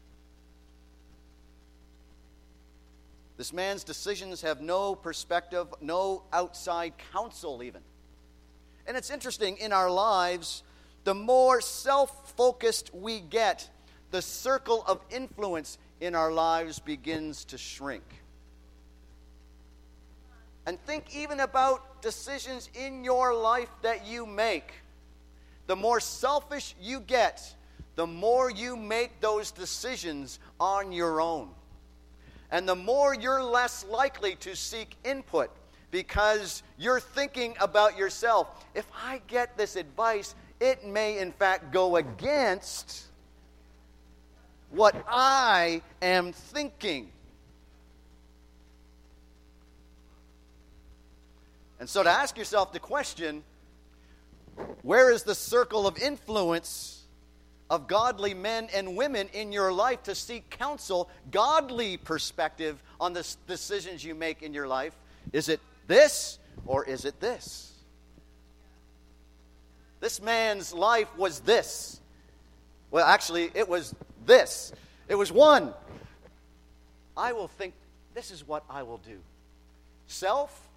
This 3.41 3.53
man's 3.53 3.83
decisions 3.83 4.43
have 4.43 4.61
no 4.61 4.93
perspective, 4.93 5.65
no 5.81 6.21
outside 6.31 6.93
counsel, 7.11 7.63
even. 7.63 7.81
And 8.85 8.95
it's 8.95 9.09
interesting, 9.09 9.57
in 9.57 9.73
our 9.73 9.89
lives, 9.89 10.61
the 11.05 11.15
more 11.15 11.59
self 11.59 12.35
focused 12.37 12.93
we 12.93 13.19
get, 13.19 13.67
the 14.11 14.21
circle 14.21 14.83
of 14.85 15.01
influence 15.09 15.79
in 15.99 16.13
our 16.13 16.31
lives 16.31 16.77
begins 16.77 17.45
to 17.45 17.57
shrink. 17.57 18.03
And 20.67 20.79
think 20.85 21.15
even 21.15 21.39
about 21.39 22.03
decisions 22.03 22.69
in 22.75 23.03
your 23.03 23.33
life 23.33 23.71
that 23.81 24.05
you 24.05 24.27
make. 24.27 24.71
The 25.65 25.75
more 25.75 25.99
selfish 25.99 26.75
you 26.79 26.99
get, 26.99 27.55
the 27.95 28.05
more 28.05 28.51
you 28.51 28.77
make 28.77 29.19
those 29.19 29.49
decisions 29.49 30.37
on 30.59 30.91
your 30.91 31.19
own 31.19 31.49
and 32.51 32.67
the 32.67 32.75
more 32.75 33.13
you're 33.15 33.43
less 33.43 33.85
likely 33.85 34.35
to 34.35 34.55
seek 34.55 34.95
input 35.03 35.49
because 35.89 36.63
you're 36.77 36.99
thinking 36.99 37.55
about 37.59 37.97
yourself. 37.97 38.47
If 38.75 38.85
I 39.03 39.21
get 39.27 39.57
this 39.57 39.75
advice, 39.75 40.35
it 40.59 40.85
may 40.85 41.19
in 41.19 41.31
fact 41.31 41.71
go 41.71 41.95
against 41.95 43.03
what 44.69 44.95
I 45.07 45.81
am 46.01 46.33
thinking. 46.33 47.11
And 51.79 51.89
so 51.89 52.03
to 52.03 52.09
ask 52.09 52.37
yourself 52.37 52.73
the 52.73 52.79
question 52.79 53.43
where 54.81 55.11
is 55.11 55.23
the 55.23 55.35
circle 55.35 55.87
of 55.87 55.97
influence 55.97 57.00
of 57.71 57.87
godly 57.87 58.33
men 58.33 58.67
and 58.73 58.97
women 58.97 59.29
in 59.31 59.53
your 59.53 59.71
life 59.71 60.03
to 60.03 60.13
seek 60.13 60.49
counsel, 60.49 61.09
godly 61.31 61.95
perspective 61.95 62.83
on 62.99 63.13
the 63.13 63.35
decisions 63.47 64.03
you 64.03 64.13
make 64.13 64.43
in 64.43 64.53
your 64.53 64.67
life. 64.67 64.93
Is 65.31 65.47
it 65.47 65.61
this 65.87 66.37
or 66.65 66.83
is 66.83 67.05
it 67.05 67.21
this? 67.21 67.71
This 70.01 70.21
man's 70.21 70.73
life 70.73 71.07
was 71.17 71.39
this. 71.39 72.01
Well, 72.91 73.05
actually, 73.05 73.49
it 73.53 73.69
was 73.69 73.95
this. 74.25 74.73
It 75.07 75.15
was 75.15 75.31
one. 75.31 75.73
I 77.15 77.31
will 77.31 77.47
think, 77.47 77.73
this 78.13 78.31
is 78.31 78.45
what 78.45 78.65
I 78.69 78.83
will 78.83 78.97
do. 78.97 79.17
Self, 80.07 80.67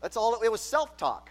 that's 0.00 0.16
all, 0.16 0.40
it 0.40 0.50
was 0.50 0.62
self 0.62 0.96
talk. 0.96 1.28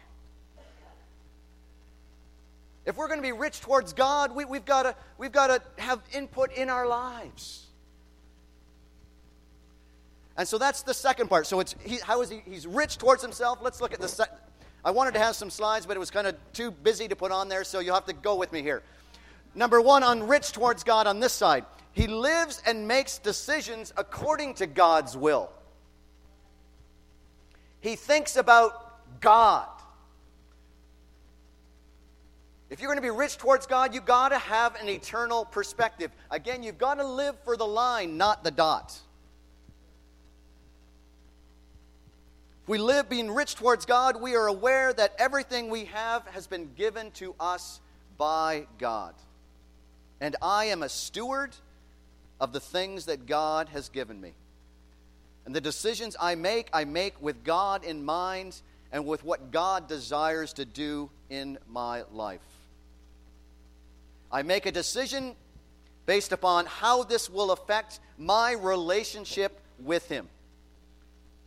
If 2.86 2.98
we're 2.98 3.08
going 3.08 3.19
to 3.19 3.28
be 3.28 3.32
rich 3.32 3.62
towards 3.62 3.93
God, 3.93 4.36
we, 4.36 4.45
we've 4.45 4.65
got 4.65 4.84
to 4.84 4.95
we've 5.17 5.32
to 5.32 5.62
have 5.78 6.02
input 6.13 6.52
in 6.54 6.69
our 6.69 6.88
lives. 6.88 7.65
And 10.38 10.48
so 10.48 10.58
that's 10.58 10.84
the 10.84 10.93
second 10.93 11.30
part. 11.30 11.48
So 11.48 11.60
it's 11.62 11.76
he, 11.84 11.98
how 11.98 12.21
is 12.21 12.30
he? 12.30 12.41
He's 12.45 12.67
rich 12.67 12.98
towards 12.98 13.21
himself. 13.21 13.60
Let's 13.62 13.82
look 13.82 13.93
at 13.93 14.02
the. 14.02 14.08
Se- 14.08 14.26
I 14.84 14.91
wanted 14.91 15.13
to 15.13 15.19
have 15.19 15.36
some 15.36 15.50
slides, 15.50 15.86
but 15.86 15.98
it 15.98 16.00
was 16.00 16.12
kind 16.12 16.28
of 16.28 16.36
too 16.54 16.69
busy 16.69 17.08
to 17.08 17.15
put 17.15 17.32
on 17.32 17.50
there, 17.50 17.63
so 17.63 17.80
you'll 17.80 17.95
have 17.95 18.06
to 18.06 18.13
go 18.13 18.36
with 18.36 18.52
me 18.52 18.62
here. 18.62 18.84
Number 19.56 19.82
one, 19.82 20.04
on 20.04 20.28
rich 20.28 20.52
towards 20.52 20.84
God 20.84 21.08
on 21.08 21.19
this 21.19 21.34
side, 21.34 21.65
he 21.93 22.08
lives 22.08 22.62
and 22.67 22.88
makes 22.88 23.17
decisions 23.17 23.93
according 23.98 24.56
to 24.56 24.67
God's 24.67 25.17
will. 25.17 25.50
He 27.80 27.95
thinks 27.95 28.36
about 28.36 29.21
God. 29.21 29.69
If 32.69 32.80
you're 32.80 32.88
going 32.88 32.97
to 32.97 33.01
be 33.01 33.15
rich 33.15 33.38
towards 33.38 33.67
God, 33.67 33.93
you've 33.93 34.06
got 34.06 34.30
to 34.30 34.39
have 34.39 34.75
an 34.75 34.89
eternal 34.89 35.45
perspective. 35.45 36.12
Again, 36.32 36.63
you've 36.63 36.80
got 36.80 36.95
to 36.95 37.06
live 37.06 37.36
for 37.43 37.56
the 37.56 37.65
line, 37.65 38.17
not 38.17 38.43
the 38.43 38.51
dot. 38.51 38.99
If 42.63 42.69
we 42.69 42.80
live 42.80 43.08
being 43.08 43.30
rich 43.30 43.54
towards 43.56 43.86
God, 43.86 44.19
we 44.19 44.36
are 44.36 44.47
aware 44.47 44.91
that 44.93 45.13
everything 45.19 45.69
we 45.69 45.86
have 45.86 46.25
has 46.30 46.47
been 46.47 46.69
given 46.75 47.12
to 47.12 47.36
us 47.39 47.80
by 48.17 48.65
God. 48.80 49.13
And 50.19 50.36
I 50.41 50.65
am 50.65 50.82
a 50.82 50.89
steward 50.89 51.56
of 52.41 52.51
the 52.51 52.60
things 52.60 53.06
that 53.06 53.28
God 53.28 53.69
has 53.69 53.89
given 53.89 54.19
me. 54.19 54.34
And 55.45 55.56
the 55.56 55.62
decisions 55.62 56.15
I 56.19 56.34
make, 56.34 56.69
I 56.73 56.86
make 56.86 57.21
with 57.21 57.43
God 57.43 57.84
in 57.84 58.04
mind 58.04 58.60
and 58.91 59.06
with 59.06 59.23
what 59.23 59.51
God 59.51 59.88
desires 59.88 60.54
to 60.54 60.65
do 60.65 61.12
in 61.30 61.60
my 61.69 62.04
life. 62.12 62.41
I 64.31 64.43
make 64.43 64.65
a 64.65 64.71
decision 64.71 65.35
based 66.05 66.31
upon 66.31 66.65
how 66.65 67.03
this 67.03 67.29
will 67.29 67.51
affect 67.51 67.99
my 68.17 68.53
relationship 68.53 69.59
with 69.79 70.07
Him, 70.07 70.27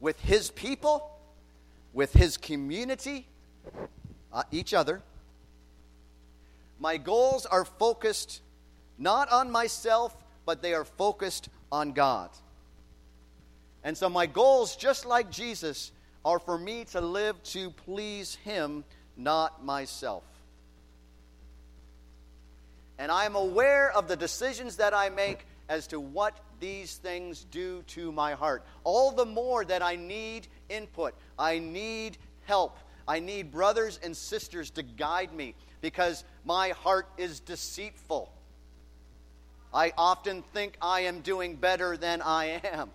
with 0.00 0.20
His 0.20 0.50
people, 0.50 1.10
with 1.92 2.12
His 2.12 2.36
community, 2.36 3.26
uh, 4.32 4.42
each 4.50 4.74
other. 4.74 5.02
My 6.78 6.96
goals 6.96 7.46
are 7.46 7.64
focused 7.64 8.40
not 8.98 9.30
on 9.30 9.50
myself, 9.50 10.16
but 10.44 10.62
they 10.62 10.74
are 10.74 10.84
focused 10.84 11.48
on 11.70 11.92
God. 11.92 12.30
And 13.84 13.96
so 13.96 14.08
my 14.08 14.26
goals, 14.26 14.76
just 14.76 15.06
like 15.06 15.30
Jesus, 15.30 15.92
are 16.24 16.38
for 16.38 16.58
me 16.58 16.84
to 16.86 17.00
live 17.00 17.40
to 17.44 17.70
please 17.70 18.34
Him, 18.44 18.84
not 19.16 19.64
myself 19.64 20.24
and 22.98 23.12
I 23.12 23.24
am 23.24 23.36
aware 23.36 23.90
of 23.90 24.08
the 24.08 24.16
decisions 24.16 24.76
that 24.76 24.92
I 24.92 25.08
make 25.08 25.46
as 25.68 25.86
to 25.88 26.00
what 26.00 26.36
these 26.60 26.96
things 26.96 27.44
do 27.50 27.82
to 27.88 28.10
my 28.10 28.32
heart. 28.32 28.64
All 28.84 29.12
the 29.12 29.26
more 29.26 29.64
that 29.64 29.82
I 29.82 29.96
need 29.96 30.48
input, 30.68 31.14
I 31.38 31.58
need 31.58 32.18
help, 32.44 32.76
I 33.06 33.20
need 33.20 33.52
brothers 33.52 34.00
and 34.02 34.16
sisters 34.16 34.70
to 34.70 34.82
guide 34.82 35.32
me 35.32 35.54
because 35.80 36.24
my 36.44 36.70
heart 36.70 37.06
is 37.16 37.40
deceitful. 37.40 38.32
I 39.72 39.92
often 39.96 40.42
think 40.54 40.76
I 40.80 41.00
am 41.00 41.20
doing 41.20 41.54
better 41.54 41.96
than 41.96 42.22
I 42.22 42.60
am. 42.64 42.90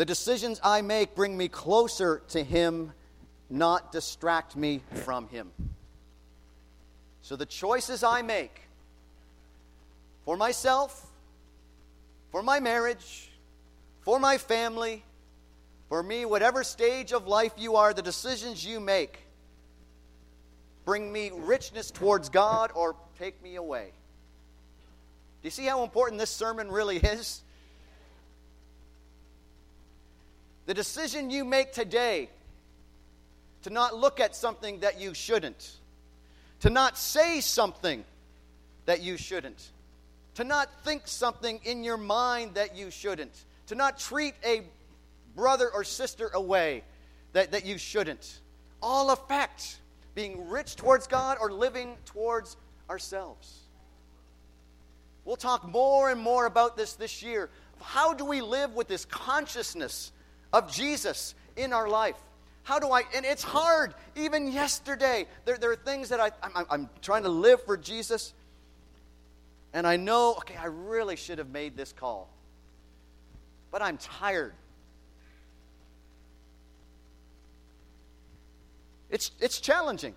The 0.00 0.06
decisions 0.06 0.58
I 0.64 0.80
make 0.80 1.14
bring 1.14 1.36
me 1.36 1.48
closer 1.48 2.22
to 2.28 2.42
Him, 2.42 2.94
not 3.50 3.92
distract 3.92 4.56
me 4.56 4.80
from 5.04 5.28
Him. 5.28 5.52
So 7.20 7.36
the 7.36 7.44
choices 7.44 8.02
I 8.02 8.22
make 8.22 8.62
for 10.24 10.38
myself, 10.38 11.06
for 12.32 12.42
my 12.42 12.60
marriage, 12.60 13.28
for 14.00 14.18
my 14.18 14.38
family, 14.38 15.04
for 15.90 16.02
me, 16.02 16.24
whatever 16.24 16.64
stage 16.64 17.12
of 17.12 17.26
life 17.26 17.52
you 17.58 17.76
are, 17.76 17.92
the 17.92 18.00
decisions 18.00 18.64
you 18.64 18.80
make 18.80 19.18
bring 20.86 21.12
me 21.12 21.30
richness 21.30 21.90
towards 21.90 22.30
God 22.30 22.72
or 22.74 22.96
take 23.18 23.42
me 23.42 23.56
away. 23.56 23.92
Do 25.42 25.46
you 25.46 25.50
see 25.50 25.66
how 25.66 25.82
important 25.82 26.18
this 26.18 26.30
sermon 26.30 26.70
really 26.70 26.96
is? 26.96 27.42
The 30.66 30.74
decision 30.74 31.30
you 31.30 31.44
make 31.44 31.72
today 31.72 32.30
to 33.62 33.70
not 33.70 33.96
look 33.96 34.20
at 34.20 34.34
something 34.36 34.80
that 34.80 35.00
you 35.00 35.14
shouldn't, 35.14 35.76
to 36.60 36.70
not 36.70 36.96
say 36.96 37.40
something 37.40 38.04
that 38.86 39.02
you 39.02 39.16
shouldn't, 39.16 39.70
to 40.34 40.44
not 40.44 40.68
think 40.84 41.02
something 41.06 41.60
in 41.64 41.84
your 41.84 41.96
mind 41.96 42.54
that 42.54 42.76
you 42.76 42.90
shouldn't, 42.90 43.44
to 43.66 43.74
not 43.74 43.98
treat 43.98 44.34
a 44.44 44.62
brother 45.34 45.70
or 45.72 45.84
sister 45.84 46.30
away 46.34 46.82
that, 47.32 47.52
that 47.52 47.66
you 47.66 47.78
shouldn't, 47.78 48.40
all 48.82 49.10
affect 49.10 49.78
being 50.14 50.48
rich 50.48 50.76
towards 50.76 51.06
God 51.06 51.38
or 51.40 51.52
living 51.52 51.96
towards 52.06 52.56
ourselves. 52.88 53.60
We'll 55.24 55.36
talk 55.36 55.68
more 55.68 56.10
and 56.10 56.20
more 56.20 56.46
about 56.46 56.76
this 56.76 56.94
this 56.94 57.22
year. 57.22 57.50
How 57.82 58.14
do 58.14 58.24
we 58.24 58.40
live 58.40 58.74
with 58.74 58.88
this 58.88 59.04
consciousness 59.04 60.12
of 60.52 60.72
Jesus 60.72 61.34
in 61.56 61.72
our 61.72 61.88
life? 61.88 62.16
How 62.62 62.78
do 62.78 62.90
I, 62.90 63.02
and 63.14 63.24
it's 63.24 63.42
hard, 63.42 63.94
even 64.16 64.52
yesterday. 64.52 65.26
There, 65.44 65.56
there 65.56 65.72
are 65.72 65.76
things 65.76 66.10
that 66.10 66.20
I, 66.20 66.30
I'm, 66.42 66.66
I'm 66.70 66.90
trying 67.02 67.22
to 67.22 67.28
live 67.28 67.62
for 67.64 67.76
Jesus, 67.76 68.32
and 69.72 69.86
I 69.86 69.96
know, 69.96 70.34
okay, 70.38 70.56
I 70.56 70.66
really 70.66 71.16
should 71.16 71.38
have 71.38 71.50
made 71.50 71.76
this 71.76 71.92
call, 71.92 72.28
but 73.70 73.82
I'm 73.82 73.96
tired. 73.96 74.52
It's, 79.10 79.32
it's 79.40 79.60
challenging, 79.60 80.14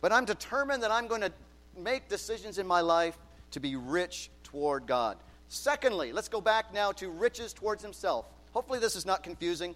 but 0.00 0.12
I'm 0.12 0.24
determined 0.24 0.82
that 0.82 0.90
I'm 0.90 1.06
going 1.06 1.20
to 1.20 1.32
make 1.78 2.08
decisions 2.08 2.58
in 2.58 2.66
my 2.66 2.80
life 2.80 3.16
to 3.52 3.60
be 3.60 3.76
rich 3.76 4.30
toward 4.42 4.86
God. 4.86 5.18
Secondly, 5.48 6.12
let's 6.12 6.28
go 6.28 6.40
back 6.40 6.72
now 6.74 6.92
to 6.92 7.10
riches 7.10 7.52
towards 7.52 7.82
himself. 7.82 8.24
Hopefully, 8.52 8.78
this 8.78 8.96
is 8.96 9.06
not 9.06 9.22
confusing. 9.22 9.74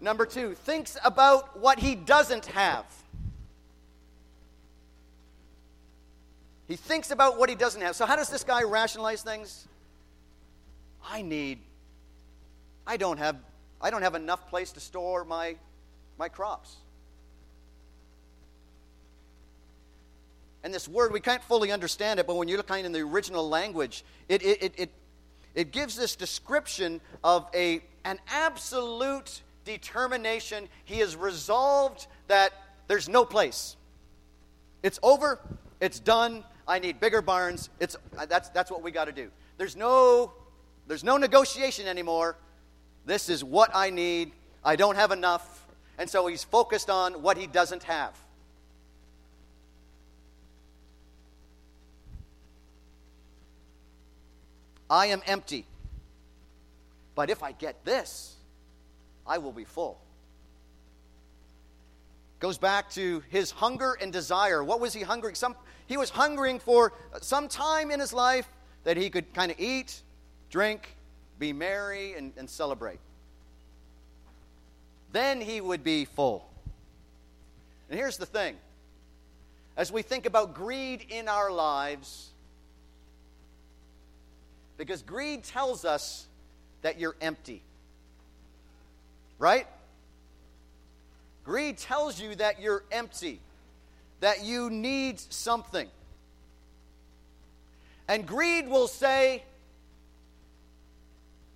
Number 0.00 0.26
two, 0.26 0.54
thinks 0.54 0.96
about 1.04 1.60
what 1.60 1.78
he 1.78 1.94
doesn't 1.94 2.46
have. 2.46 2.84
He 6.66 6.76
thinks 6.76 7.10
about 7.10 7.38
what 7.38 7.48
he 7.48 7.54
doesn't 7.54 7.80
have. 7.82 7.94
So, 7.94 8.06
how 8.06 8.16
does 8.16 8.28
this 8.28 8.44
guy 8.44 8.62
rationalize 8.62 9.22
things? 9.22 9.66
I 11.04 11.22
need, 11.22 11.58
I 12.86 12.96
don't 12.96 13.18
have, 13.18 13.36
I 13.80 13.90
don't 13.90 14.02
have 14.02 14.14
enough 14.14 14.48
place 14.48 14.72
to 14.72 14.80
store 14.80 15.24
my, 15.24 15.56
my 16.18 16.28
crops. 16.28 16.76
And 20.64 20.72
this 20.72 20.88
word, 20.88 21.12
we 21.12 21.20
can't 21.20 21.42
fully 21.42 21.72
understand 21.72 22.20
it, 22.20 22.26
but 22.26 22.36
when 22.36 22.48
you 22.48 22.56
look 22.56 22.68
kind 22.68 22.86
in 22.86 22.92
the 22.92 23.00
original 23.00 23.48
language, 23.48 24.04
it, 24.28 24.42
it, 24.42 24.62
it, 24.62 24.74
it, 24.76 24.90
it 25.54 25.72
gives 25.72 25.96
this 25.96 26.16
description 26.16 27.00
of 27.22 27.46
a, 27.54 27.82
an 28.04 28.18
absolute 28.28 29.42
determination. 29.64 30.68
He 30.84 30.98
has 30.98 31.16
resolved 31.16 32.06
that 32.28 32.52
there's 32.88 33.08
no 33.08 33.24
place. 33.24 33.76
It's 34.82 34.98
over, 35.02 35.38
it's 35.80 36.00
done. 36.00 36.44
I 36.66 36.78
need 36.78 37.00
bigger 37.00 37.22
barns. 37.22 37.70
It's, 37.80 37.96
uh, 38.16 38.26
that's, 38.26 38.48
that's 38.50 38.70
what 38.70 38.82
we 38.82 38.90
got 38.90 39.06
to 39.06 39.12
do. 39.12 39.30
There's 39.58 39.76
no, 39.76 40.32
there's 40.86 41.04
no 41.04 41.16
negotiation 41.16 41.86
anymore. 41.86 42.36
This 43.04 43.28
is 43.28 43.42
what 43.42 43.70
I 43.74 43.90
need. 43.90 44.32
I 44.64 44.76
don't 44.76 44.94
have 44.94 45.10
enough. 45.10 45.66
And 45.98 46.08
so 46.08 46.26
he's 46.26 46.44
focused 46.44 46.88
on 46.88 47.22
what 47.22 47.36
he 47.36 47.46
doesn't 47.46 47.82
have. 47.84 48.16
I 54.92 55.06
am 55.06 55.22
empty. 55.26 55.64
But 57.14 57.30
if 57.30 57.42
I 57.42 57.52
get 57.52 57.82
this, 57.82 58.36
I 59.26 59.38
will 59.38 59.50
be 59.50 59.64
full. 59.64 59.98
Goes 62.40 62.58
back 62.58 62.90
to 62.90 63.22
his 63.30 63.50
hunger 63.50 63.96
and 63.98 64.12
desire. 64.12 64.62
What 64.62 64.80
was 64.80 64.92
he 64.92 65.00
hungering? 65.00 65.34
Some, 65.34 65.56
he 65.86 65.96
was 65.96 66.10
hungering 66.10 66.58
for 66.58 66.92
some 67.22 67.48
time 67.48 67.90
in 67.90 68.00
his 68.00 68.12
life 68.12 68.46
that 68.84 68.98
he 68.98 69.08
could 69.08 69.32
kind 69.32 69.50
of 69.50 69.58
eat, 69.58 70.02
drink, 70.50 70.94
be 71.38 71.54
merry, 71.54 72.12
and, 72.12 72.34
and 72.36 72.50
celebrate. 72.50 72.98
Then 75.10 75.40
he 75.40 75.62
would 75.62 75.82
be 75.82 76.04
full. 76.04 76.46
And 77.88 77.98
here's 77.98 78.18
the 78.18 78.26
thing 78.26 78.56
as 79.74 79.90
we 79.90 80.02
think 80.02 80.26
about 80.26 80.52
greed 80.52 81.06
in 81.08 81.28
our 81.28 81.50
lives, 81.50 82.31
because 84.76 85.02
greed 85.02 85.44
tells 85.44 85.84
us 85.84 86.26
that 86.82 86.98
you're 86.98 87.16
empty. 87.20 87.62
Right? 89.38 89.66
Greed 91.44 91.78
tells 91.78 92.20
you 92.20 92.34
that 92.36 92.60
you're 92.60 92.84
empty, 92.92 93.40
that 94.20 94.44
you 94.44 94.70
need 94.70 95.18
something. 95.18 95.88
And 98.08 98.26
greed 98.26 98.68
will 98.68 98.88
say, 98.88 99.42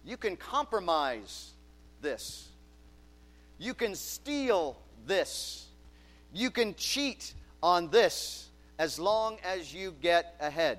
you 0.05 0.17
can 0.17 0.37
compromise 0.37 1.51
this. 2.01 2.49
You 3.59 3.75
can 3.75 3.95
steal 3.95 4.77
this. 5.07 5.67
You 6.33 6.51
can 6.51 6.75
cheat 6.75 7.35
on 7.63 7.91
this 7.91 8.49
as 8.79 8.99
long 8.99 9.39
as 9.45 9.73
you 9.73 9.95
get 10.01 10.37
ahead. 10.41 10.79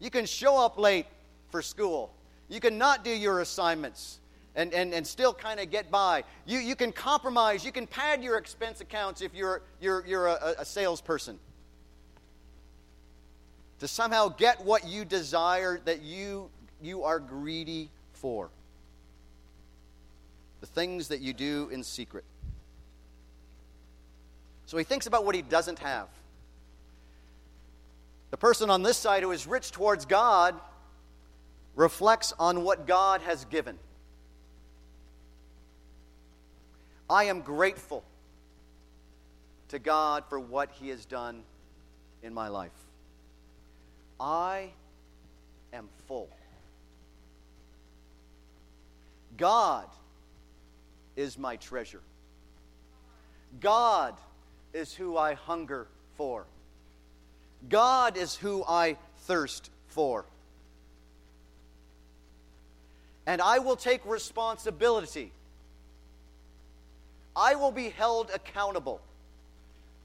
You 0.00 0.10
can 0.10 0.26
show 0.26 0.58
up 0.64 0.78
late 0.78 1.06
for 1.50 1.62
school. 1.62 2.12
You 2.48 2.60
can 2.60 2.78
not 2.78 3.04
do 3.04 3.10
your 3.10 3.40
assignments 3.40 4.20
and, 4.54 4.72
and, 4.72 4.92
and 4.92 5.06
still 5.06 5.34
kind 5.34 5.60
of 5.60 5.70
get 5.70 5.90
by. 5.90 6.24
You, 6.46 6.58
you 6.58 6.74
can 6.74 6.92
compromise. 6.92 7.64
You 7.64 7.72
can 7.72 7.86
pad 7.86 8.22
your 8.22 8.38
expense 8.38 8.80
accounts 8.80 9.22
if 9.22 9.34
you're, 9.34 9.62
you're, 9.80 10.04
you're 10.06 10.26
a, 10.26 10.56
a 10.58 10.64
salesperson. 10.64 11.38
To 13.80 13.88
somehow 13.88 14.28
get 14.28 14.64
what 14.64 14.88
you 14.88 15.04
desire 15.04 15.80
that 15.84 16.02
you, 16.02 16.50
you 16.82 17.04
are 17.04 17.20
greedy 17.20 17.90
for. 18.12 18.50
The 20.60 20.66
things 20.66 21.08
that 21.08 21.20
you 21.20 21.32
do 21.32 21.68
in 21.72 21.84
secret. 21.84 22.24
So 24.66 24.76
he 24.76 24.84
thinks 24.84 25.06
about 25.06 25.24
what 25.24 25.34
he 25.34 25.42
doesn't 25.42 25.78
have. 25.78 26.08
The 28.30 28.36
person 28.36 28.70
on 28.70 28.82
this 28.82 28.96
side 28.96 29.22
who 29.22 29.30
is 29.30 29.46
rich 29.46 29.70
towards 29.70 30.04
God 30.04 30.54
reflects 31.74 32.34
on 32.38 32.64
what 32.64 32.86
God 32.86 33.22
has 33.22 33.44
given. 33.46 33.78
I 37.08 37.24
am 37.24 37.40
grateful 37.40 38.04
to 39.68 39.78
God 39.78 40.24
for 40.28 40.38
what 40.38 40.70
He 40.72 40.88
has 40.90 41.04
done 41.04 41.42
in 42.22 42.34
my 42.34 42.48
life. 42.48 42.72
I 44.20 44.70
am 45.72 45.88
full. 46.06 46.28
God 49.36 49.86
is 51.16 51.38
my 51.38 51.56
treasure. 51.56 52.02
God 53.60 54.14
is 54.72 54.92
who 54.92 55.16
I 55.16 55.34
hunger 55.34 55.86
for. 56.16 56.44
God 57.68 58.16
is 58.16 58.34
who 58.34 58.64
I 58.66 58.96
thirst 59.20 59.70
for. 59.88 60.24
And 63.26 63.42
I 63.42 63.58
will 63.58 63.76
take 63.76 64.04
responsibility. 64.06 65.32
I 67.36 67.54
will 67.56 67.72
be 67.72 67.90
held 67.90 68.30
accountable 68.34 69.00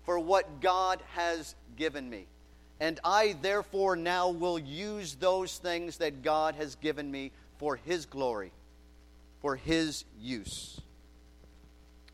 for 0.06 0.20
what 0.20 0.62
God 0.62 1.00
has 1.14 1.56
given 1.78 2.10
me. 2.10 2.26
And 2.80 3.00
I, 3.04 3.36
therefore, 3.42 3.96
now 3.96 4.30
will 4.30 4.60
use 4.60 5.16
those 5.16 5.58
things 5.58 5.98
that 5.98 6.22
God 6.22 6.56
has 6.56 6.76
given 6.76 7.10
me 7.10 7.32
for 7.58 7.78
His 7.78 8.06
glory, 8.06 8.52
for 9.42 9.56
His 9.56 10.04
use. 10.20 10.82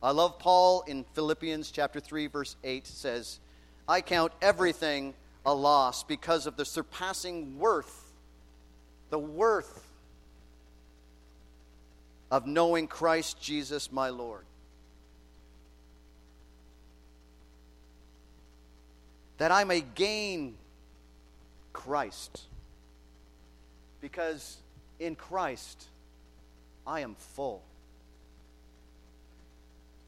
I 0.01 0.11
love 0.11 0.37
Paul 0.39 0.83
in 0.87 1.05
Philippians 1.13 1.71
chapter 1.71 1.99
3, 1.99 2.27
verse 2.27 2.55
8 2.63 2.85
says, 2.85 3.39
I 3.87 4.01
count 4.01 4.31
everything 4.41 5.15
a 5.45 5.53
loss 5.53 6.03
because 6.03 6.45
of 6.45 6.57
the 6.57 6.65
surpassing 6.65 7.57
worth, 7.57 8.13
the 9.09 9.19
worth 9.19 9.87
of 12.31 12.45
knowing 12.45 12.87
Christ 12.87 13.41
Jesus 13.41 13.91
my 13.91 14.09
Lord. 14.09 14.43
That 19.37 19.51
I 19.51 19.63
may 19.63 19.81
gain 19.81 20.55
Christ. 21.71 22.43
Because 24.01 24.57
in 24.99 25.15
Christ 25.15 25.85
I 26.85 27.01
am 27.01 27.15
full. 27.15 27.63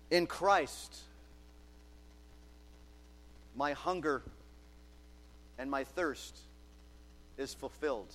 In 0.10 0.28
Christ, 0.28 0.98
my 3.56 3.72
hunger 3.72 4.22
and 5.58 5.70
my 5.70 5.84
thirst 5.84 6.38
is 7.38 7.54
fulfilled. 7.54 8.14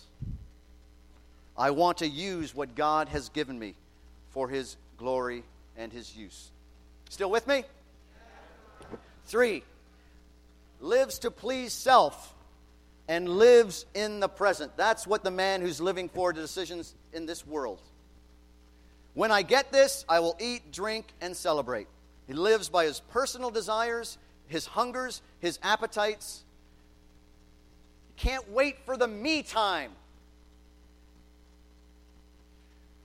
I 1.57 1.71
want 1.71 1.99
to 1.99 2.09
use 2.09 2.55
what 2.55 2.75
God 2.75 3.09
has 3.09 3.29
given 3.31 3.59
me 3.59 3.75
for 4.31 4.49
His 4.49 4.77
glory 4.99 5.43
and 5.77 5.93
His 5.93 6.17
use. 6.17 6.51
Still 7.09 7.31
with 7.31 7.47
me? 7.47 7.65
Three, 9.27 9.63
lives 10.81 11.19
to 11.21 11.31
please 11.31 11.73
self 11.73 12.35
and 13.09 13.29
lives 13.29 13.87
in 13.95 14.21
the 14.21 14.29
present. 14.29 14.77
That's 14.77 15.07
what 15.07 15.25
the 15.25 15.31
man 15.31 15.61
who's 15.61 15.81
living 15.81 16.09
for 16.09 16.33
decisions 16.33 16.95
in 17.13 17.27
this 17.27 17.47
world. 17.47 17.81
When 19.15 19.31
I 19.31 19.43
get 19.43 19.73
this, 19.73 20.05
I 20.09 20.21
will 20.21 20.37
eat, 20.39 20.73
drink, 20.73 21.07
and 21.21 21.37
celebrate. 21.37 21.87
He 22.27 22.35
lives 22.35 22.69
by 22.69 22.85
his 22.85 23.01
personal 23.01 23.51
desires, 23.51 24.19
his 24.49 24.67
hungers, 24.67 25.23
his 25.41 25.59
appetites. 25.63 26.45
Can't 28.17 28.51
wait 28.51 28.79
for 28.85 28.97
the 28.97 29.07
me 29.07 29.43
time. 29.43 29.93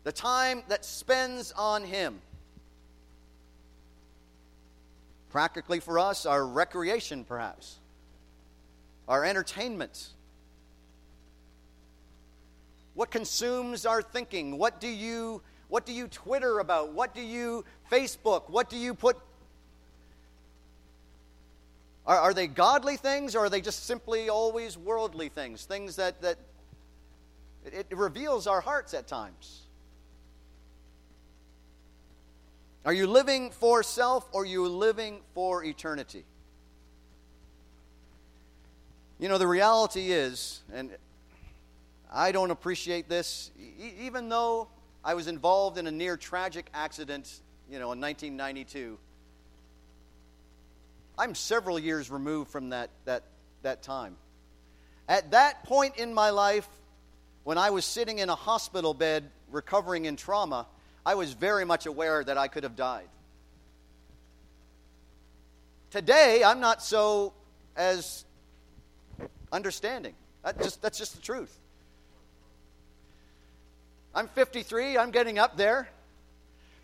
The 0.04 0.12
time 0.12 0.63
that 0.67 0.84
spends 0.84 1.52
on 1.52 1.84
him. 1.84 2.21
Practically 5.30 5.80
for 5.80 6.00
us, 6.00 6.26
our 6.26 6.45
recreation, 6.45 7.24
perhaps, 7.24 7.80
our 9.08 9.24
entertainment. 9.24 10.10
What 12.93 13.12
consumes 13.12 13.86
our 13.86 14.02
thinking? 14.02 14.58
What 14.58 14.82
do 14.82 14.88
you 14.88 15.41
what 15.69 15.86
do 15.86 15.93
you 15.93 16.10
Twitter 16.10 16.60
about? 16.60 16.91
What 16.91 17.15
do 17.15 17.21
you 17.21 17.63
Facebook? 17.89 18.50
What 18.50 18.69
do 18.69 18.76
you 18.76 18.93
put? 18.93 19.17
Are, 22.06 22.18
are 22.18 22.34
they 22.34 22.48
godly 22.48 22.98
things 22.98 23.36
or 23.36 23.46
are 23.46 23.50
they 23.50 23.62
just 23.62 23.86
simply 23.86 24.30
always 24.30 24.78
worldly 24.78 25.30
things? 25.30 25.66
Things 25.66 25.96
that, 25.98 26.22
that 26.22 26.38
it, 27.66 27.88
it 27.90 27.98
reveals 27.98 28.48
our 28.48 28.62
hearts 28.62 28.94
at 28.94 29.08
times. 29.08 29.62
Are 32.84 32.94
you 32.94 33.06
living 33.06 33.52
for 33.52 33.84
self 33.84 34.28
or 34.32 34.42
are 34.42 34.46
you 34.46 34.68
living 34.68 35.20
for 35.36 35.64
eternity? 35.64 36.26
You 39.20 39.30
know, 39.30 39.38
the 39.38 39.48
reality 39.48 40.12
is, 40.12 40.62
and 40.74 40.90
I 42.12 42.32
don't 42.32 42.50
appreciate 42.50 43.08
this, 43.08 43.52
even 44.00 44.30
though 44.30 44.68
I 45.06 45.14
was 45.14 45.28
involved 45.28 45.78
in 45.78 45.86
a 45.86 45.92
near 45.92 46.18
tragic 46.18 46.66
accident, 46.74 47.42
you 47.70 47.78
know, 47.78 47.92
in 47.92 48.02
1992. 48.02 48.98
I'm 51.22 51.36
several 51.36 51.78
years 51.78 52.10
removed 52.10 52.50
from 52.50 52.70
that, 52.70 52.90
that, 53.06 53.22
that 53.62 53.84
time. 53.84 54.16
At 55.08 55.30
that 55.32 55.64
point 55.66 55.98
in 55.98 56.16
my 56.16 56.32
life, 56.32 56.68
when 57.44 57.60
I 57.60 57.70
was 57.70 57.86
sitting 57.86 58.18
in 58.18 58.28
a 58.30 58.34
hospital 58.34 58.96
bed 58.96 59.30
recovering 59.52 60.06
in 60.06 60.16
trauma, 60.16 60.66
I 61.06 61.14
was 61.14 61.34
very 61.34 61.64
much 61.64 61.86
aware 61.86 62.24
that 62.24 62.40
I 62.40 62.48
could 62.48 62.64
have 62.64 62.76
died. 62.76 63.08
Today, 65.92 66.42
I'm 66.44 66.60
not 66.60 66.82
so 66.82 67.34
as 67.76 68.26
understanding. 69.52 70.16
That 70.44 70.60
just, 70.60 70.82
that's 70.82 70.98
just 70.98 71.14
the 71.14 71.22
truth. 71.22 71.56
I'm 74.16 74.28
53, 74.28 74.98
I'm 74.98 75.12
getting 75.12 75.38
up 75.38 75.56
there, 75.56 75.88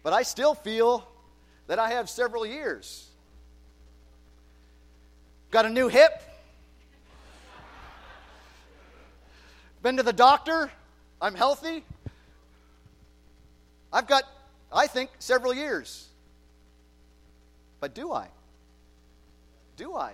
but 0.03 0.13
I 0.13 0.21
still 0.21 0.53
feel 0.53 1.07
that 1.65 1.79
I 1.79 1.89
have 1.89 2.07
several 2.07 2.45
years. 2.45 3.07
Got 5.51 5.65
a 5.65 5.69
new 5.69 5.87
hip. 5.87 6.21
Been 9.81 9.97
to 9.97 10.03
the 10.03 10.13
doctor. 10.13 10.71
I'm 11.21 11.35
healthy. 11.35 11.83
I've 13.91 14.07
got, 14.07 14.23
I 14.71 14.87
think, 14.87 15.09
several 15.19 15.53
years. 15.53 16.07
But 17.79 17.93
do 17.93 18.11
I? 18.11 18.27
Do 19.77 19.95
I? 19.95 20.13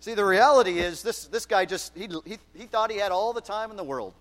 See, 0.00 0.14
the 0.14 0.24
reality 0.24 0.78
is 0.78 1.02
this, 1.02 1.26
this 1.26 1.46
guy 1.46 1.64
just, 1.64 1.96
he, 1.96 2.08
he, 2.24 2.38
he 2.54 2.66
thought 2.66 2.90
he 2.90 2.98
had 2.98 3.12
all 3.12 3.32
the 3.32 3.40
time 3.40 3.70
in 3.70 3.76
the 3.76 3.84
world. 3.84 4.14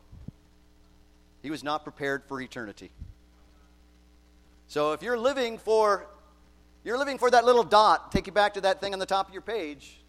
He 1.41 1.51
was 1.51 1.63
not 1.63 1.83
prepared 1.83 2.23
for 2.27 2.41
eternity. 2.41 2.89
So 4.67 4.93
if 4.93 5.03
you're 5.03 5.17
living 5.17 5.57
for, 5.59 6.07
you're 6.85 6.99
living 6.99 7.17
for 7.17 7.31
that 7.31 7.43
little 7.43 7.63
dot, 7.63 8.11
take 8.11 8.27
you 8.27 8.31
back 8.31 8.53
to 8.53 8.61
that 8.61 8.79
thing 8.79 8.93
on 8.93 8.99
the 8.99 9.07
top 9.07 9.27
of 9.27 9.33
your 9.33 9.41
page. 9.41 9.99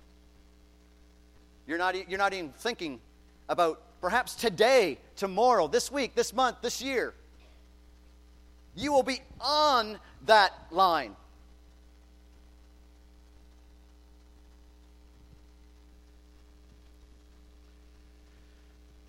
You're 1.67 1.79
not, 1.79 2.09
you're 2.09 2.19
not 2.19 2.35
even 2.35 2.51
thinking 2.51 3.01
about 3.49 3.81
perhaps 4.03 4.35
today, 4.35 4.99
tomorrow, 5.17 5.69
this 5.69 5.91
week, 5.91 6.15
this 6.15 6.35
month, 6.35 6.59
this 6.61 6.83
year. 6.83 7.15
You 8.75 8.93
will 8.93 9.03
be 9.03 9.21
on 9.41 9.99
that 10.27 10.53
line. 10.71 11.17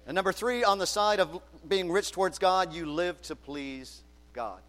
And 0.06 0.16
number 0.16 0.32
three, 0.32 0.64
on 0.64 0.78
the 0.80 0.88
side 0.88 1.20
of 1.20 1.42
being 1.68 1.92
rich 1.92 2.14
towards 2.14 2.40
God, 2.40 2.74
you 2.74 2.86
live 2.86 3.22
to 3.24 3.36
please 3.36 4.04
God. 4.32 4.62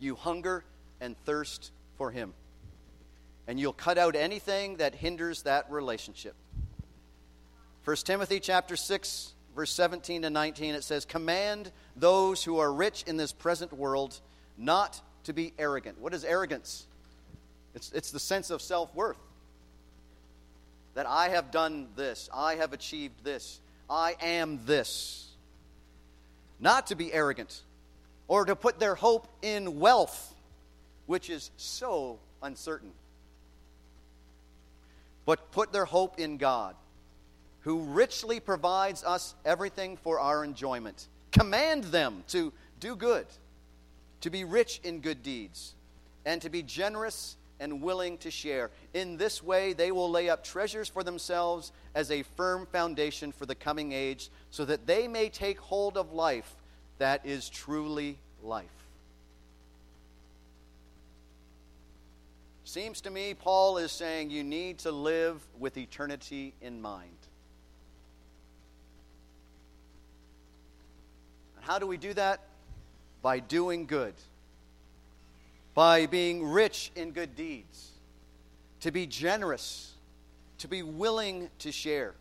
You 0.00 0.14
hunger 0.14 0.64
and 1.00 1.16
thirst 1.24 1.70
for 1.96 2.10
Him. 2.10 2.32
And 3.46 3.60
you'll 3.60 3.72
cut 3.72 3.98
out 3.98 4.16
anything 4.16 4.76
that 4.78 4.94
hinders 4.94 5.42
that 5.42 5.70
relationship. 5.70 6.34
1 7.84 7.96
Timothy 7.98 8.40
chapter 8.40 8.74
6, 8.74 9.32
verse 9.54 9.72
17 9.72 10.22
to 10.22 10.30
19, 10.30 10.74
it 10.74 10.82
says, 10.82 11.04
Command 11.04 11.70
those 11.94 12.42
who 12.42 12.58
are 12.58 12.72
rich 12.72 13.04
in 13.06 13.16
this 13.16 13.32
present 13.32 13.72
world 13.72 14.20
not 14.58 15.00
to 15.24 15.32
be 15.32 15.52
arrogant. 15.58 16.00
What 16.00 16.12
is 16.12 16.24
arrogance? 16.24 16.86
It's, 17.74 17.92
it's 17.92 18.10
the 18.10 18.18
sense 18.18 18.50
of 18.50 18.62
self 18.62 18.92
worth. 18.94 19.18
That 20.94 21.06
I 21.06 21.28
have 21.28 21.50
done 21.50 21.88
this, 21.94 22.28
I 22.34 22.56
have 22.56 22.72
achieved 22.72 23.22
this. 23.22 23.60
I 23.88 24.16
am 24.20 24.60
this. 24.64 25.28
Not 26.58 26.88
to 26.88 26.96
be 26.96 27.12
arrogant 27.12 27.62
or 28.28 28.44
to 28.46 28.56
put 28.56 28.80
their 28.80 28.94
hope 28.94 29.28
in 29.42 29.78
wealth, 29.78 30.34
which 31.06 31.30
is 31.30 31.50
so 31.56 32.18
uncertain, 32.42 32.92
but 35.24 35.50
put 35.52 35.72
their 35.72 35.84
hope 35.84 36.18
in 36.18 36.36
God, 36.36 36.74
who 37.60 37.80
richly 37.80 38.38
provides 38.40 39.02
us 39.02 39.34
everything 39.44 39.96
for 39.96 40.20
our 40.20 40.44
enjoyment. 40.44 41.08
Command 41.32 41.84
them 41.84 42.24
to 42.28 42.52
do 42.78 42.94
good, 42.94 43.26
to 44.20 44.30
be 44.30 44.44
rich 44.44 44.80
in 44.84 45.00
good 45.00 45.22
deeds, 45.22 45.74
and 46.24 46.42
to 46.42 46.48
be 46.48 46.62
generous 46.62 47.36
and 47.58 47.80
willing 47.80 48.18
to 48.18 48.30
share. 48.30 48.70
In 48.94 49.16
this 49.16 49.42
way, 49.42 49.72
they 49.72 49.90
will 49.90 50.10
lay 50.10 50.28
up 50.28 50.44
treasures 50.44 50.88
for 50.88 51.02
themselves 51.02 51.72
as 51.94 52.10
a 52.10 52.22
firm 52.22 52.66
foundation 52.66 53.32
for 53.32 53.46
the 53.46 53.54
coming 53.54 53.92
age, 53.92 54.30
so 54.50 54.64
that 54.64 54.86
they 54.86 55.08
may 55.08 55.28
take 55.28 55.58
hold 55.58 55.96
of 55.96 56.12
life 56.12 56.54
that 56.98 57.24
is 57.24 57.48
truly 57.48 58.18
life. 58.42 58.75
Seems 62.66 63.00
to 63.02 63.10
me 63.10 63.32
Paul 63.32 63.78
is 63.78 63.90
saying 63.90 64.30
you 64.30 64.44
need 64.44 64.78
to 64.80 64.92
live 64.92 65.40
with 65.58 65.78
eternity 65.78 66.52
in 66.60 66.82
mind. 66.82 67.16
And 71.56 71.64
How 71.64 71.78
do 71.78 71.86
we 71.86 71.96
do 71.96 72.12
that? 72.12 72.40
By 73.22 73.38
doing 73.38 73.86
good 73.86 74.12
by 75.76 76.06
being 76.06 76.42
rich 76.42 76.90
in 76.96 77.10
good 77.10 77.36
deeds, 77.36 77.90
to 78.80 78.90
be 78.90 79.06
generous, 79.06 79.92
to 80.56 80.68
be 80.68 80.82
willing 80.82 81.50
to 81.58 81.70
share. 81.70 82.14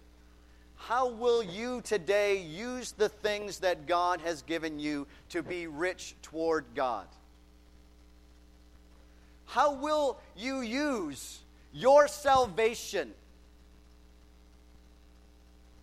How 0.76 1.08
will 1.08 1.42
you 1.42 1.80
today 1.80 2.42
use 2.42 2.92
the 2.92 3.08
things 3.08 3.60
that 3.60 3.88
God 3.88 4.20
has 4.20 4.42
given 4.42 4.78
you 4.78 5.08
to 5.30 5.42
be 5.42 5.68
rich 5.68 6.16
toward 6.22 6.66
God? 6.76 7.08
How 9.46 9.74
will 9.74 10.20
you 10.36 10.62
use 10.62 11.40
your 11.74 12.08
salvation 12.08 13.14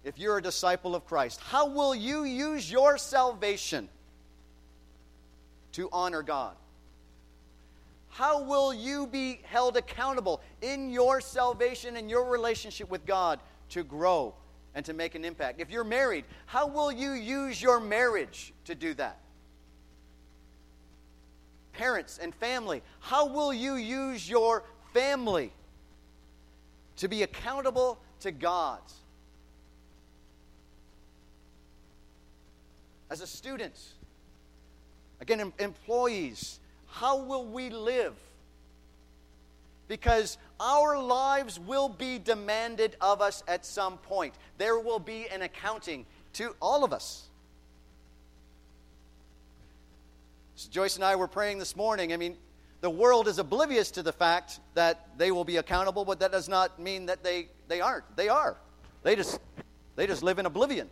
if 0.05 0.19
you're 0.19 0.39
a 0.39 0.43
disciple 0.43 0.95
of 0.95 1.07
Christ? 1.07 1.41
How 1.41 1.69
will 1.69 1.95
you 1.95 2.25
use 2.25 2.71
your 2.71 2.99
salvation 2.99 3.89
to 5.73 5.89
honor 5.93 6.23
God? 6.23 6.57
how 8.13 8.43
will 8.43 8.75
you 8.75 9.07
be 9.07 9.41
held 9.45 9.79
accountable 9.79 10.43
in 10.61 10.91
your 10.91 11.21
salvation 11.23 11.97
and 11.97 12.11
your 12.11 12.27
relationship 12.27 12.91
with 12.91 13.07
God 13.07 13.41
to 13.71 13.83
grow 13.83 14.35
and 14.75 14.85
to 14.85 14.93
make 14.93 15.15
an 15.15 15.25
impact? 15.25 15.63
If 15.63 15.71
you're 15.71 15.83
married, 15.83 16.27
how 16.45 16.67
will 16.67 16.93
you 16.93 17.13
use 17.13 17.61
your 17.61 17.81
marriage 17.81 18.53
to 18.67 18.75
do 18.75 18.93
that? 18.95 19.19
Parents 21.73 22.19
and 22.21 22.35
family, 22.35 22.83
how 23.01 23.27
will 23.27 23.53
you 23.53 23.75
use 23.75 24.29
your 24.29 24.65
family 24.93 25.53
to 26.97 27.09
be 27.09 27.23
accountable 27.23 27.99
to 28.21 28.31
God. 28.31 28.81
As 33.11 33.21
a 33.21 33.27
student, 33.27 33.79
again, 35.21 35.41
em- 35.41 35.53
employees, 35.59 36.61
how 36.87 37.19
will 37.19 37.45
we 37.45 37.71
live? 37.71 38.15
Because 39.89 40.39
our 40.61 40.97
lives 40.99 41.59
will 41.59 41.89
be 41.89 42.19
demanded 42.19 42.97
of 43.01 43.21
us 43.21 43.43
at 43.49 43.67
some 43.67 43.99
point. 43.99 44.35
There 44.57 44.79
will 44.79 45.01
be 45.01 45.29
an 45.29 45.43
accounting 45.43 46.07
to 46.35 46.55
all 46.63 46.85
of 46.85 46.93
us. 46.93 47.29
So 50.63 50.71
Joyce 50.71 50.95
and 50.95 51.05
I 51.05 51.17
were 51.17 51.27
praying 51.27 51.59
this 51.59 51.75
morning. 51.75 52.13
I 52.13 52.17
mean, 52.17 52.37
the 52.83 52.91
world 52.91 53.27
is 53.27 53.41
oblivious 53.41 53.91
to 53.93 54.03
the 54.03 54.13
fact 54.13 54.61
that 54.75 55.09
they 55.19 55.33
will 55.33 55.43
be 55.43 55.57
accountable, 55.57 56.05
but 56.05 56.21
that 56.21 56.31
does 56.31 56.49
not 56.49 56.79
mean 56.79 57.07
that 57.07 57.25
they, 57.25 57.49
they 57.67 57.81
aren't. 57.81 58.05
They 58.17 58.29
are. 58.29 58.57
They 59.03 59.17
just, 59.17 59.41
they 59.97 60.07
just 60.07 60.23
live 60.23 60.39
in 60.39 60.47
oblivion. 60.47 60.89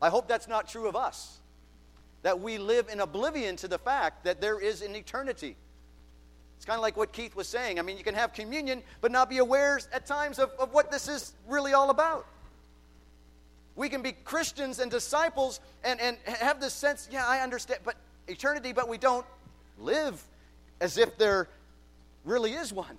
I 0.00 0.08
hope 0.08 0.28
that's 0.28 0.48
not 0.48 0.66
true 0.66 0.88
of 0.88 0.96
us. 0.96 1.40
That 2.22 2.40
we 2.40 2.56
live 2.56 2.88
in 2.88 3.00
oblivion 3.00 3.56
to 3.56 3.68
the 3.68 3.78
fact 3.78 4.24
that 4.24 4.40
there 4.40 4.58
is 4.58 4.80
an 4.80 4.96
eternity. 4.96 5.54
It's 6.56 6.64
kind 6.64 6.78
of 6.78 6.82
like 6.82 6.96
what 6.96 7.12
Keith 7.12 7.36
was 7.36 7.48
saying. 7.48 7.78
I 7.78 7.82
mean, 7.82 7.98
you 7.98 8.04
can 8.04 8.14
have 8.14 8.32
communion, 8.32 8.82
but 9.02 9.12
not 9.12 9.28
be 9.28 9.38
aware 9.38 9.78
at 9.92 10.06
times 10.06 10.38
of, 10.38 10.52
of 10.58 10.72
what 10.72 10.90
this 10.90 11.06
is 11.06 11.34
really 11.46 11.74
all 11.74 11.90
about. 11.90 12.26
We 13.78 13.88
can 13.88 14.02
be 14.02 14.10
Christians 14.10 14.80
and 14.80 14.90
disciples 14.90 15.60
and, 15.84 16.00
and 16.00 16.16
have 16.26 16.60
this 16.60 16.74
sense, 16.74 17.08
yeah, 17.12 17.24
I 17.24 17.38
understand, 17.38 17.78
but 17.84 17.94
eternity, 18.26 18.72
but 18.72 18.88
we 18.88 18.98
don't 18.98 19.24
live 19.78 20.20
as 20.80 20.98
if 20.98 21.16
there 21.16 21.46
really 22.24 22.54
is 22.54 22.72
one. 22.72 22.96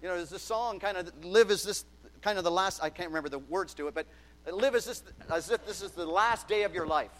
You 0.00 0.08
know, 0.08 0.16
there's 0.16 0.30
this 0.30 0.42
song 0.42 0.80
kind 0.80 0.96
of 0.96 1.12
live 1.22 1.50
as 1.50 1.62
this 1.62 1.84
kind 2.22 2.38
of 2.38 2.44
the 2.44 2.50
last, 2.50 2.82
I 2.82 2.88
can't 2.88 3.10
remember 3.10 3.28
the 3.28 3.40
words 3.40 3.74
to 3.74 3.86
it, 3.88 3.94
but 3.94 4.06
live 4.50 4.74
as, 4.74 4.86
this, 4.86 5.02
as 5.30 5.50
if 5.50 5.66
this 5.66 5.82
is 5.82 5.90
the 5.90 6.06
last 6.06 6.48
day 6.48 6.62
of 6.62 6.74
your 6.74 6.86
life. 6.86 7.10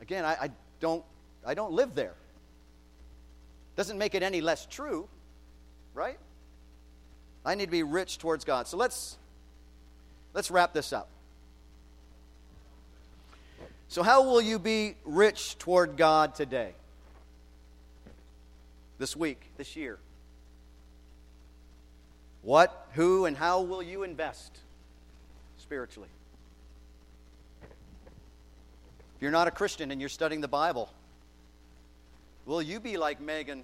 Again, 0.00 0.24
I, 0.24 0.36
I 0.40 0.50
don't, 0.80 1.04
I 1.44 1.52
don't 1.52 1.72
live 1.72 1.94
there. 1.94 2.14
Doesn't 3.76 3.98
make 3.98 4.14
it 4.14 4.22
any 4.22 4.40
less 4.40 4.64
true, 4.64 5.06
right? 5.92 6.16
I 7.44 7.54
need 7.54 7.66
to 7.66 7.70
be 7.70 7.82
rich 7.82 8.18
towards 8.18 8.44
God. 8.44 8.68
So 8.68 8.76
let's 8.76 9.16
let's 10.34 10.50
wrap 10.50 10.72
this 10.72 10.92
up. 10.92 11.08
So 13.88 14.02
how 14.02 14.24
will 14.24 14.40
you 14.40 14.58
be 14.58 14.94
rich 15.04 15.58
toward 15.58 15.96
God 15.96 16.34
today? 16.34 16.72
This 18.98 19.14
week, 19.14 19.42
this 19.58 19.76
year? 19.76 19.98
What, 22.42 22.88
who, 22.94 23.26
and 23.26 23.36
how 23.36 23.60
will 23.60 23.82
you 23.82 24.02
invest 24.02 24.58
spiritually? 25.58 26.08
If 27.62 29.20
you're 29.20 29.30
not 29.30 29.46
a 29.46 29.50
Christian 29.50 29.90
and 29.90 30.00
you're 30.00 30.08
studying 30.08 30.40
the 30.40 30.48
Bible, 30.48 30.90
will 32.46 32.62
you 32.62 32.80
be 32.80 32.96
like 32.96 33.20
Megan, 33.20 33.62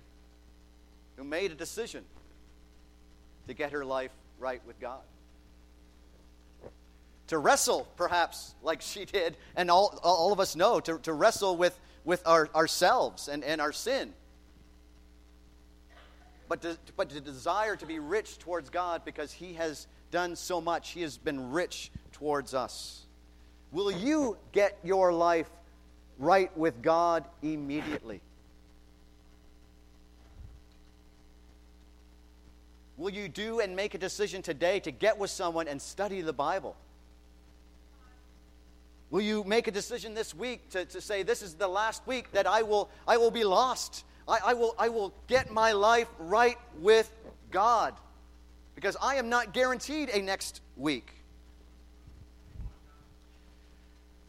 who 1.16 1.24
made 1.24 1.52
a 1.52 1.54
decision 1.54 2.04
to 3.48 3.54
get 3.54 3.72
her 3.72 3.84
life 3.84 4.12
right 4.38 4.62
with 4.66 4.80
God? 4.80 5.00
To 7.28 7.38
wrestle, 7.38 7.86
perhaps, 7.96 8.54
like 8.62 8.80
she 8.80 9.04
did, 9.04 9.36
and 9.56 9.70
all, 9.70 9.98
all 10.02 10.32
of 10.32 10.40
us 10.40 10.56
know, 10.56 10.80
to, 10.80 10.98
to 11.00 11.12
wrestle 11.12 11.56
with, 11.56 11.78
with 12.04 12.22
our, 12.26 12.48
ourselves 12.54 13.28
and, 13.28 13.44
and 13.44 13.60
our 13.60 13.72
sin 13.72 14.14
but 16.48 16.62
to, 16.62 16.78
but 16.96 17.10
to 17.10 17.20
desire 17.20 17.76
to 17.76 17.86
be 17.86 17.98
rich 17.98 18.38
towards 18.38 18.70
God 18.70 19.04
because 19.04 19.32
He 19.32 19.54
has 19.54 19.86
done 20.10 20.34
so 20.34 20.60
much. 20.60 20.90
He 20.90 21.02
has 21.02 21.18
been 21.18 21.50
rich 21.50 21.90
towards 22.12 22.54
us. 22.54 23.04
Will 23.70 23.90
you 23.90 24.38
get 24.52 24.78
your 24.82 25.12
life 25.12 25.50
right 26.18 26.56
with 26.56 26.80
God 26.82 27.24
immediately? 27.42 28.22
Will 32.98 33.10
you 33.10 33.28
do 33.28 33.60
and 33.60 33.74
make 33.74 33.94
a 33.94 33.98
decision 33.98 34.42
today 34.42 34.80
to 34.80 34.90
get 34.90 35.16
with 35.16 35.30
someone 35.30 35.68
and 35.68 35.80
study 35.80 36.20
the 36.20 36.32
Bible? 36.32 36.76
Will 39.10 39.22
you 39.22 39.42
make 39.44 39.66
a 39.66 39.70
decision 39.70 40.12
this 40.12 40.34
week 40.34 40.68
to, 40.70 40.84
to 40.84 41.00
say, 41.00 41.22
This 41.22 41.40
is 41.40 41.54
the 41.54 41.68
last 41.68 42.06
week 42.06 42.30
that 42.32 42.46
I 42.46 42.62
will, 42.62 42.90
I 43.06 43.16
will 43.16 43.30
be 43.30 43.44
lost 43.44 44.04
I, 44.28 44.38
I, 44.46 44.54
will, 44.54 44.74
I 44.78 44.90
will 44.90 45.14
get 45.26 45.50
my 45.50 45.72
life 45.72 46.08
right 46.18 46.58
with 46.80 47.10
God 47.50 47.94
because 48.74 48.96
I 49.00 49.16
am 49.16 49.28
not 49.28 49.54
guaranteed 49.54 50.10
a 50.10 50.20
next 50.20 50.60
week. 50.76 51.14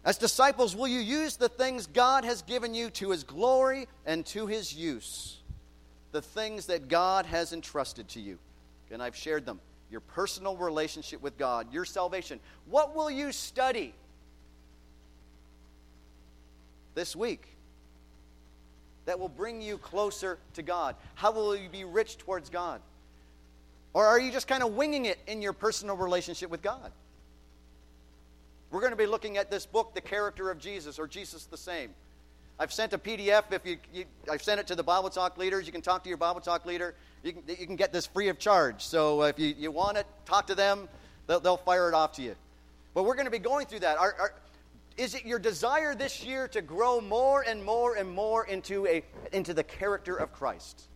As 0.06 0.18
disciples, 0.18 0.76
will 0.76 0.88
you 0.88 1.02
use 1.02 1.36
the 1.36 1.50
things 1.50 1.86
God 1.86 2.24
has 2.24 2.42
given 2.44 2.74
you 2.74 2.90
to 2.92 3.12
His 3.12 3.24
glory 3.24 3.88
and 4.06 4.26
to 4.28 4.48
His 4.48 4.74
use? 4.74 5.38
The 6.14 6.22
things 6.22 6.68
that 6.68 6.88
God 6.88 7.26
has 7.26 7.52
entrusted 7.52 8.08
to 8.10 8.22
you. 8.22 8.40
And 8.92 9.02
I've 9.02 9.16
shared 9.16 9.46
them. 9.46 9.60
Your 9.92 10.02
personal 10.02 10.56
relationship 10.56 11.22
with 11.22 11.38
God, 11.38 11.74
your 11.74 11.86
salvation. 11.86 12.40
What 12.66 12.96
will 12.96 13.10
you 13.10 13.32
study 13.32 13.94
this 16.94 17.16
week? 17.16 17.48
that 19.10 19.20
will 19.20 19.28
bring 19.28 19.60
you 19.60 19.80
closer 19.80 20.38
to 20.54 20.62
God? 20.62 20.96
How 21.16 21.32
will 21.32 21.56
you 21.56 21.68
be 21.68 21.84
rich 21.84 22.20
towards 22.20 22.52
God? 22.52 22.80
Or 23.92 24.06
are 24.06 24.20
you 24.20 24.32
just 24.32 24.48
kind 24.48 24.62
of 24.62 24.76
winging 24.76 25.06
it 25.06 25.18
in 25.26 25.42
your 25.42 25.52
personal 25.52 25.98
relationship 25.98 26.52
with 26.52 26.62
God? 26.62 26.92
We're 28.70 28.82
going 28.82 28.92
to 28.92 28.96
be 28.96 29.08
looking 29.08 29.38
at 29.38 29.50
this 29.50 29.66
book, 29.66 29.96
The 29.96 30.02
Character 30.02 30.52
of 30.52 30.60
Jesus, 30.60 31.00
or 31.00 31.08
Jesus 31.08 31.46
the 31.46 31.58
Same. 31.58 31.90
I've 32.60 32.74
sent 32.74 32.92
a 32.92 32.98
PDF. 32.98 33.44
If 33.52 33.66
you, 33.66 33.78
you, 33.94 34.06
I've 34.30 34.44
sent 34.44 34.60
it 34.60 34.68
to 34.68 34.76
the 34.76 34.84
Bible 34.84 35.10
Talk 35.10 35.38
leaders. 35.38 35.66
You 35.66 35.72
can 35.72 35.82
talk 35.82 36.04
to 36.04 36.10
your 36.10 36.18
Bible 36.18 36.42
Talk 36.42 36.66
leader. 36.66 36.94
You 37.24 37.32
can, 37.32 37.44
you 37.48 37.66
can 37.66 37.78
get 37.78 37.94
this 37.94 38.06
free 38.06 38.28
of 38.28 38.38
charge. 38.38 38.84
So 38.84 39.22
uh, 39.22 39.26
if 39.28 39.40
you, 39.40 39.56
you 39.58 39.72
want 39.72 39.98
it, 39.98 40.06
talk 40.26 40.48
to 40.48 40.56
them. 40.56 40.90
They'll, 41.28 41.40
they'll 41.40 41.58
fire 41.58 41.88
it 41.88 41.94
off 41.94 42.14
to 42.14 42.22
you. 42.22 42.36
But 42.94 43.04
we're 43.04 43.16
going 43.16 43.26
to 43.26 43.32
be 43.32 43.40
going 43.40 43.66
through 43.68 43.80
that. 43.80 43.98
Our, 43.98 44.14
our, 44.20 44.34
is 44.98 45.16
it 45.16 45.26
your 45.26 45.40
desire 45.40 45.96
this 45.96 46.26
year 46.26 46.50
to 46.50 46.62
grow 46.62 47.00
more 47.00 47.42
and 47.48 47.64
more 47.64 47.96
and 47.96 48.12
more 48.12 48.46
into, 48.46 48.86
a, 48.88 49.04
into 49.32 49.54
the 49.54 49.64
character 49.64 50.18
of 50.18 50.34
Christ? 50.34 50.90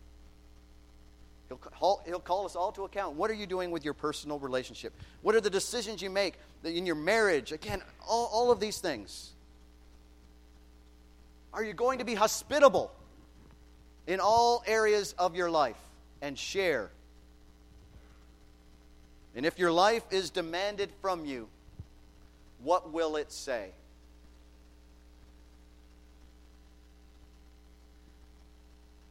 He'll 1.48 1.58
call, 1.58 2.02
he'll 2.06 2.20
call 2.20 2.46
us 2.46 2.58
all 2.58 2.74
to 2.74 2.84
account. 2.84 3.16
What 3.16 3.32
are 3.32 3.36
you 3.36 3.46
doing 3.46 3.72
with 3.72 3.86
your 3.86 3.94
personal 3.94 4.40
relationship? 4.40 4.94
What 5.22 5.36
are 5.36 5.42
the 5.42 5.50
decisions 5.50 6.02
you 6.02 6.10
make 6.10 6.34
in 6.66 6.86
your 6.86 6.96
marriage? 6.96 7.54
Again, 7.54 7.82
all, 8.06 8.30
all 8.34 8.52
of 8.52 8.60
these 8.60 8.80
things. 8.80 9.33
Are 11.54 11.64
you 11.64 11.74
going 11.74 12.00
to 12.00 12.06
be 12.06 12.16
hospitable 12.16 12.92
in 14.08 14.20
all 14.20 14.64
areas 14.66 15.14
of 15.20 15.36
your 15.36 15.52
life 15.52 15.78
and 16.22 16.38
share? 16.38 16.90
And 19.36 19.46
if 19.46 19.60
your 19.60 19.72
life 19.72 20.04
is 20.12 20.30
demanded 20.30 20.90
from 21.02 21.26
you, 21.26 21.48
what 22.64 22.92
will 22.92 23.18
it 23.18 23.32
say? 23.32 23.70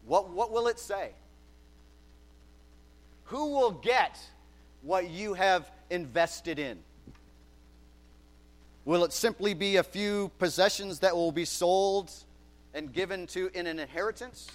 What, 0.07 0.31
what 0.31 0.51
will 0.51 0.67
it 0.67 0.79
say? 0.79 1.11
Who 3.27 3.53
will 3.53 3.71
get 3.71 4.19
what 4.83 5.09
you 5.09 5.35
have 5.35 5.71
invested 5.91 6.59
in? 6.59 6.79
Will 8.85 9.05
it 9.05 9.13
simply 9.13 9.55
be 9.55 9.77
a 9.77 9.83
few 9.85 10.31
possessions 10.39 10.99
that 11.01 11.15
will 11.15 11.31
be 11.31 11.45
sold 11.45 12.11
and 12.75 12.93
given 12.93 13.27
to 13.29 13.51
in 13.55 13.67
an 13.67 13.79
inheritance? 13.79 14.51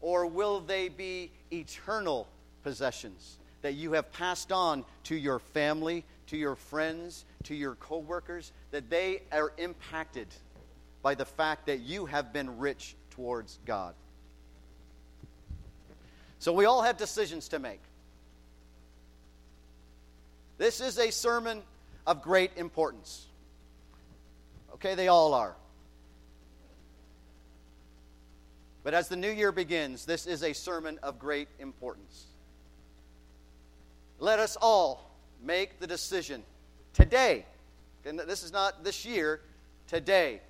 Or 0.00 0.26
will 0.26 0.60
they 0.60 0.88
be 0.88 1.30
eternal 1.52 2.26
possessions 2.62 3.38
that 3.62 3.74
you 3.74 3.92
have 3.92 4.10
passed 4.12 4.52
on 4.52 4.84
to 5.04 5.14
your 5.14 5.38
family, 5.38 6.04
to 6.28 6.36
your 6.36 6.56
friends, 6.56 7.24
to 7.44 7.54
your 7.54 7.74
coworkers, 7.74 8.52
that 8.70 8.88
they 8.88 9.22
are 9.30 9.52
impacted 9.58 10.28
by 11.02 11.14
the 11.14 11.24
fact 11.24 11.66
that 11.66 11.80
you 11.80 12.06
have 12.06 12.32
been 12.32 12.58
rich 12.58 12.94
towards 13.10 13.58
God? 13.66 13.94
So 16.38 16.54
we 16.54 16.64
all 16.64 16.82
have 16.82 16.96
decisions 16.96 17.48
to 17.48 17.58
make. 17.58 17.80
This 20.56 20.80
is 20.80 20.98
a 20.98 21.10
sermon 21.10 21.62
of 22.06 22.22
great 22.22 22.52
importance. 22.56 23.26
Okay, 24.74 24.94
they 24.94 25.08
all 25.08 25.34
are. 25.34 25.54
But 28.82 28.94
as 28.94 29.08
the 29.08 29.16
new 29.16 29.30
year 29.30 29.52
begins, 29.52 30.04
this 30.04 30.26
is 30.26 30.42
a 30.42 30.52
sermon 30.52 30.98
of 31.02 31.18
great 31.18 31.48
importance. 31.58 32.26
Let 34.18 34.38
us 34.38 34.56
all 34.60 35.10
make 35.42 35.80
the 35.80 35.86
decision 35.86 36.42
today, 36.92 37.44
and 38.04 38.18
this 38.18 38.42
is 38.42 38.52
not 38.52 38.84
this 38.84 39.04
year, 39.04 39.40
today, 39.86 40.40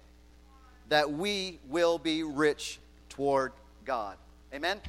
that 0.89 1.11
we 1.13 1.59
will 1.69 1.99
be 1.99 2.23
rich 2.23 2.79
toward 3.09 3.53
God. 3.85 4.17
Amen? 4.53 4.81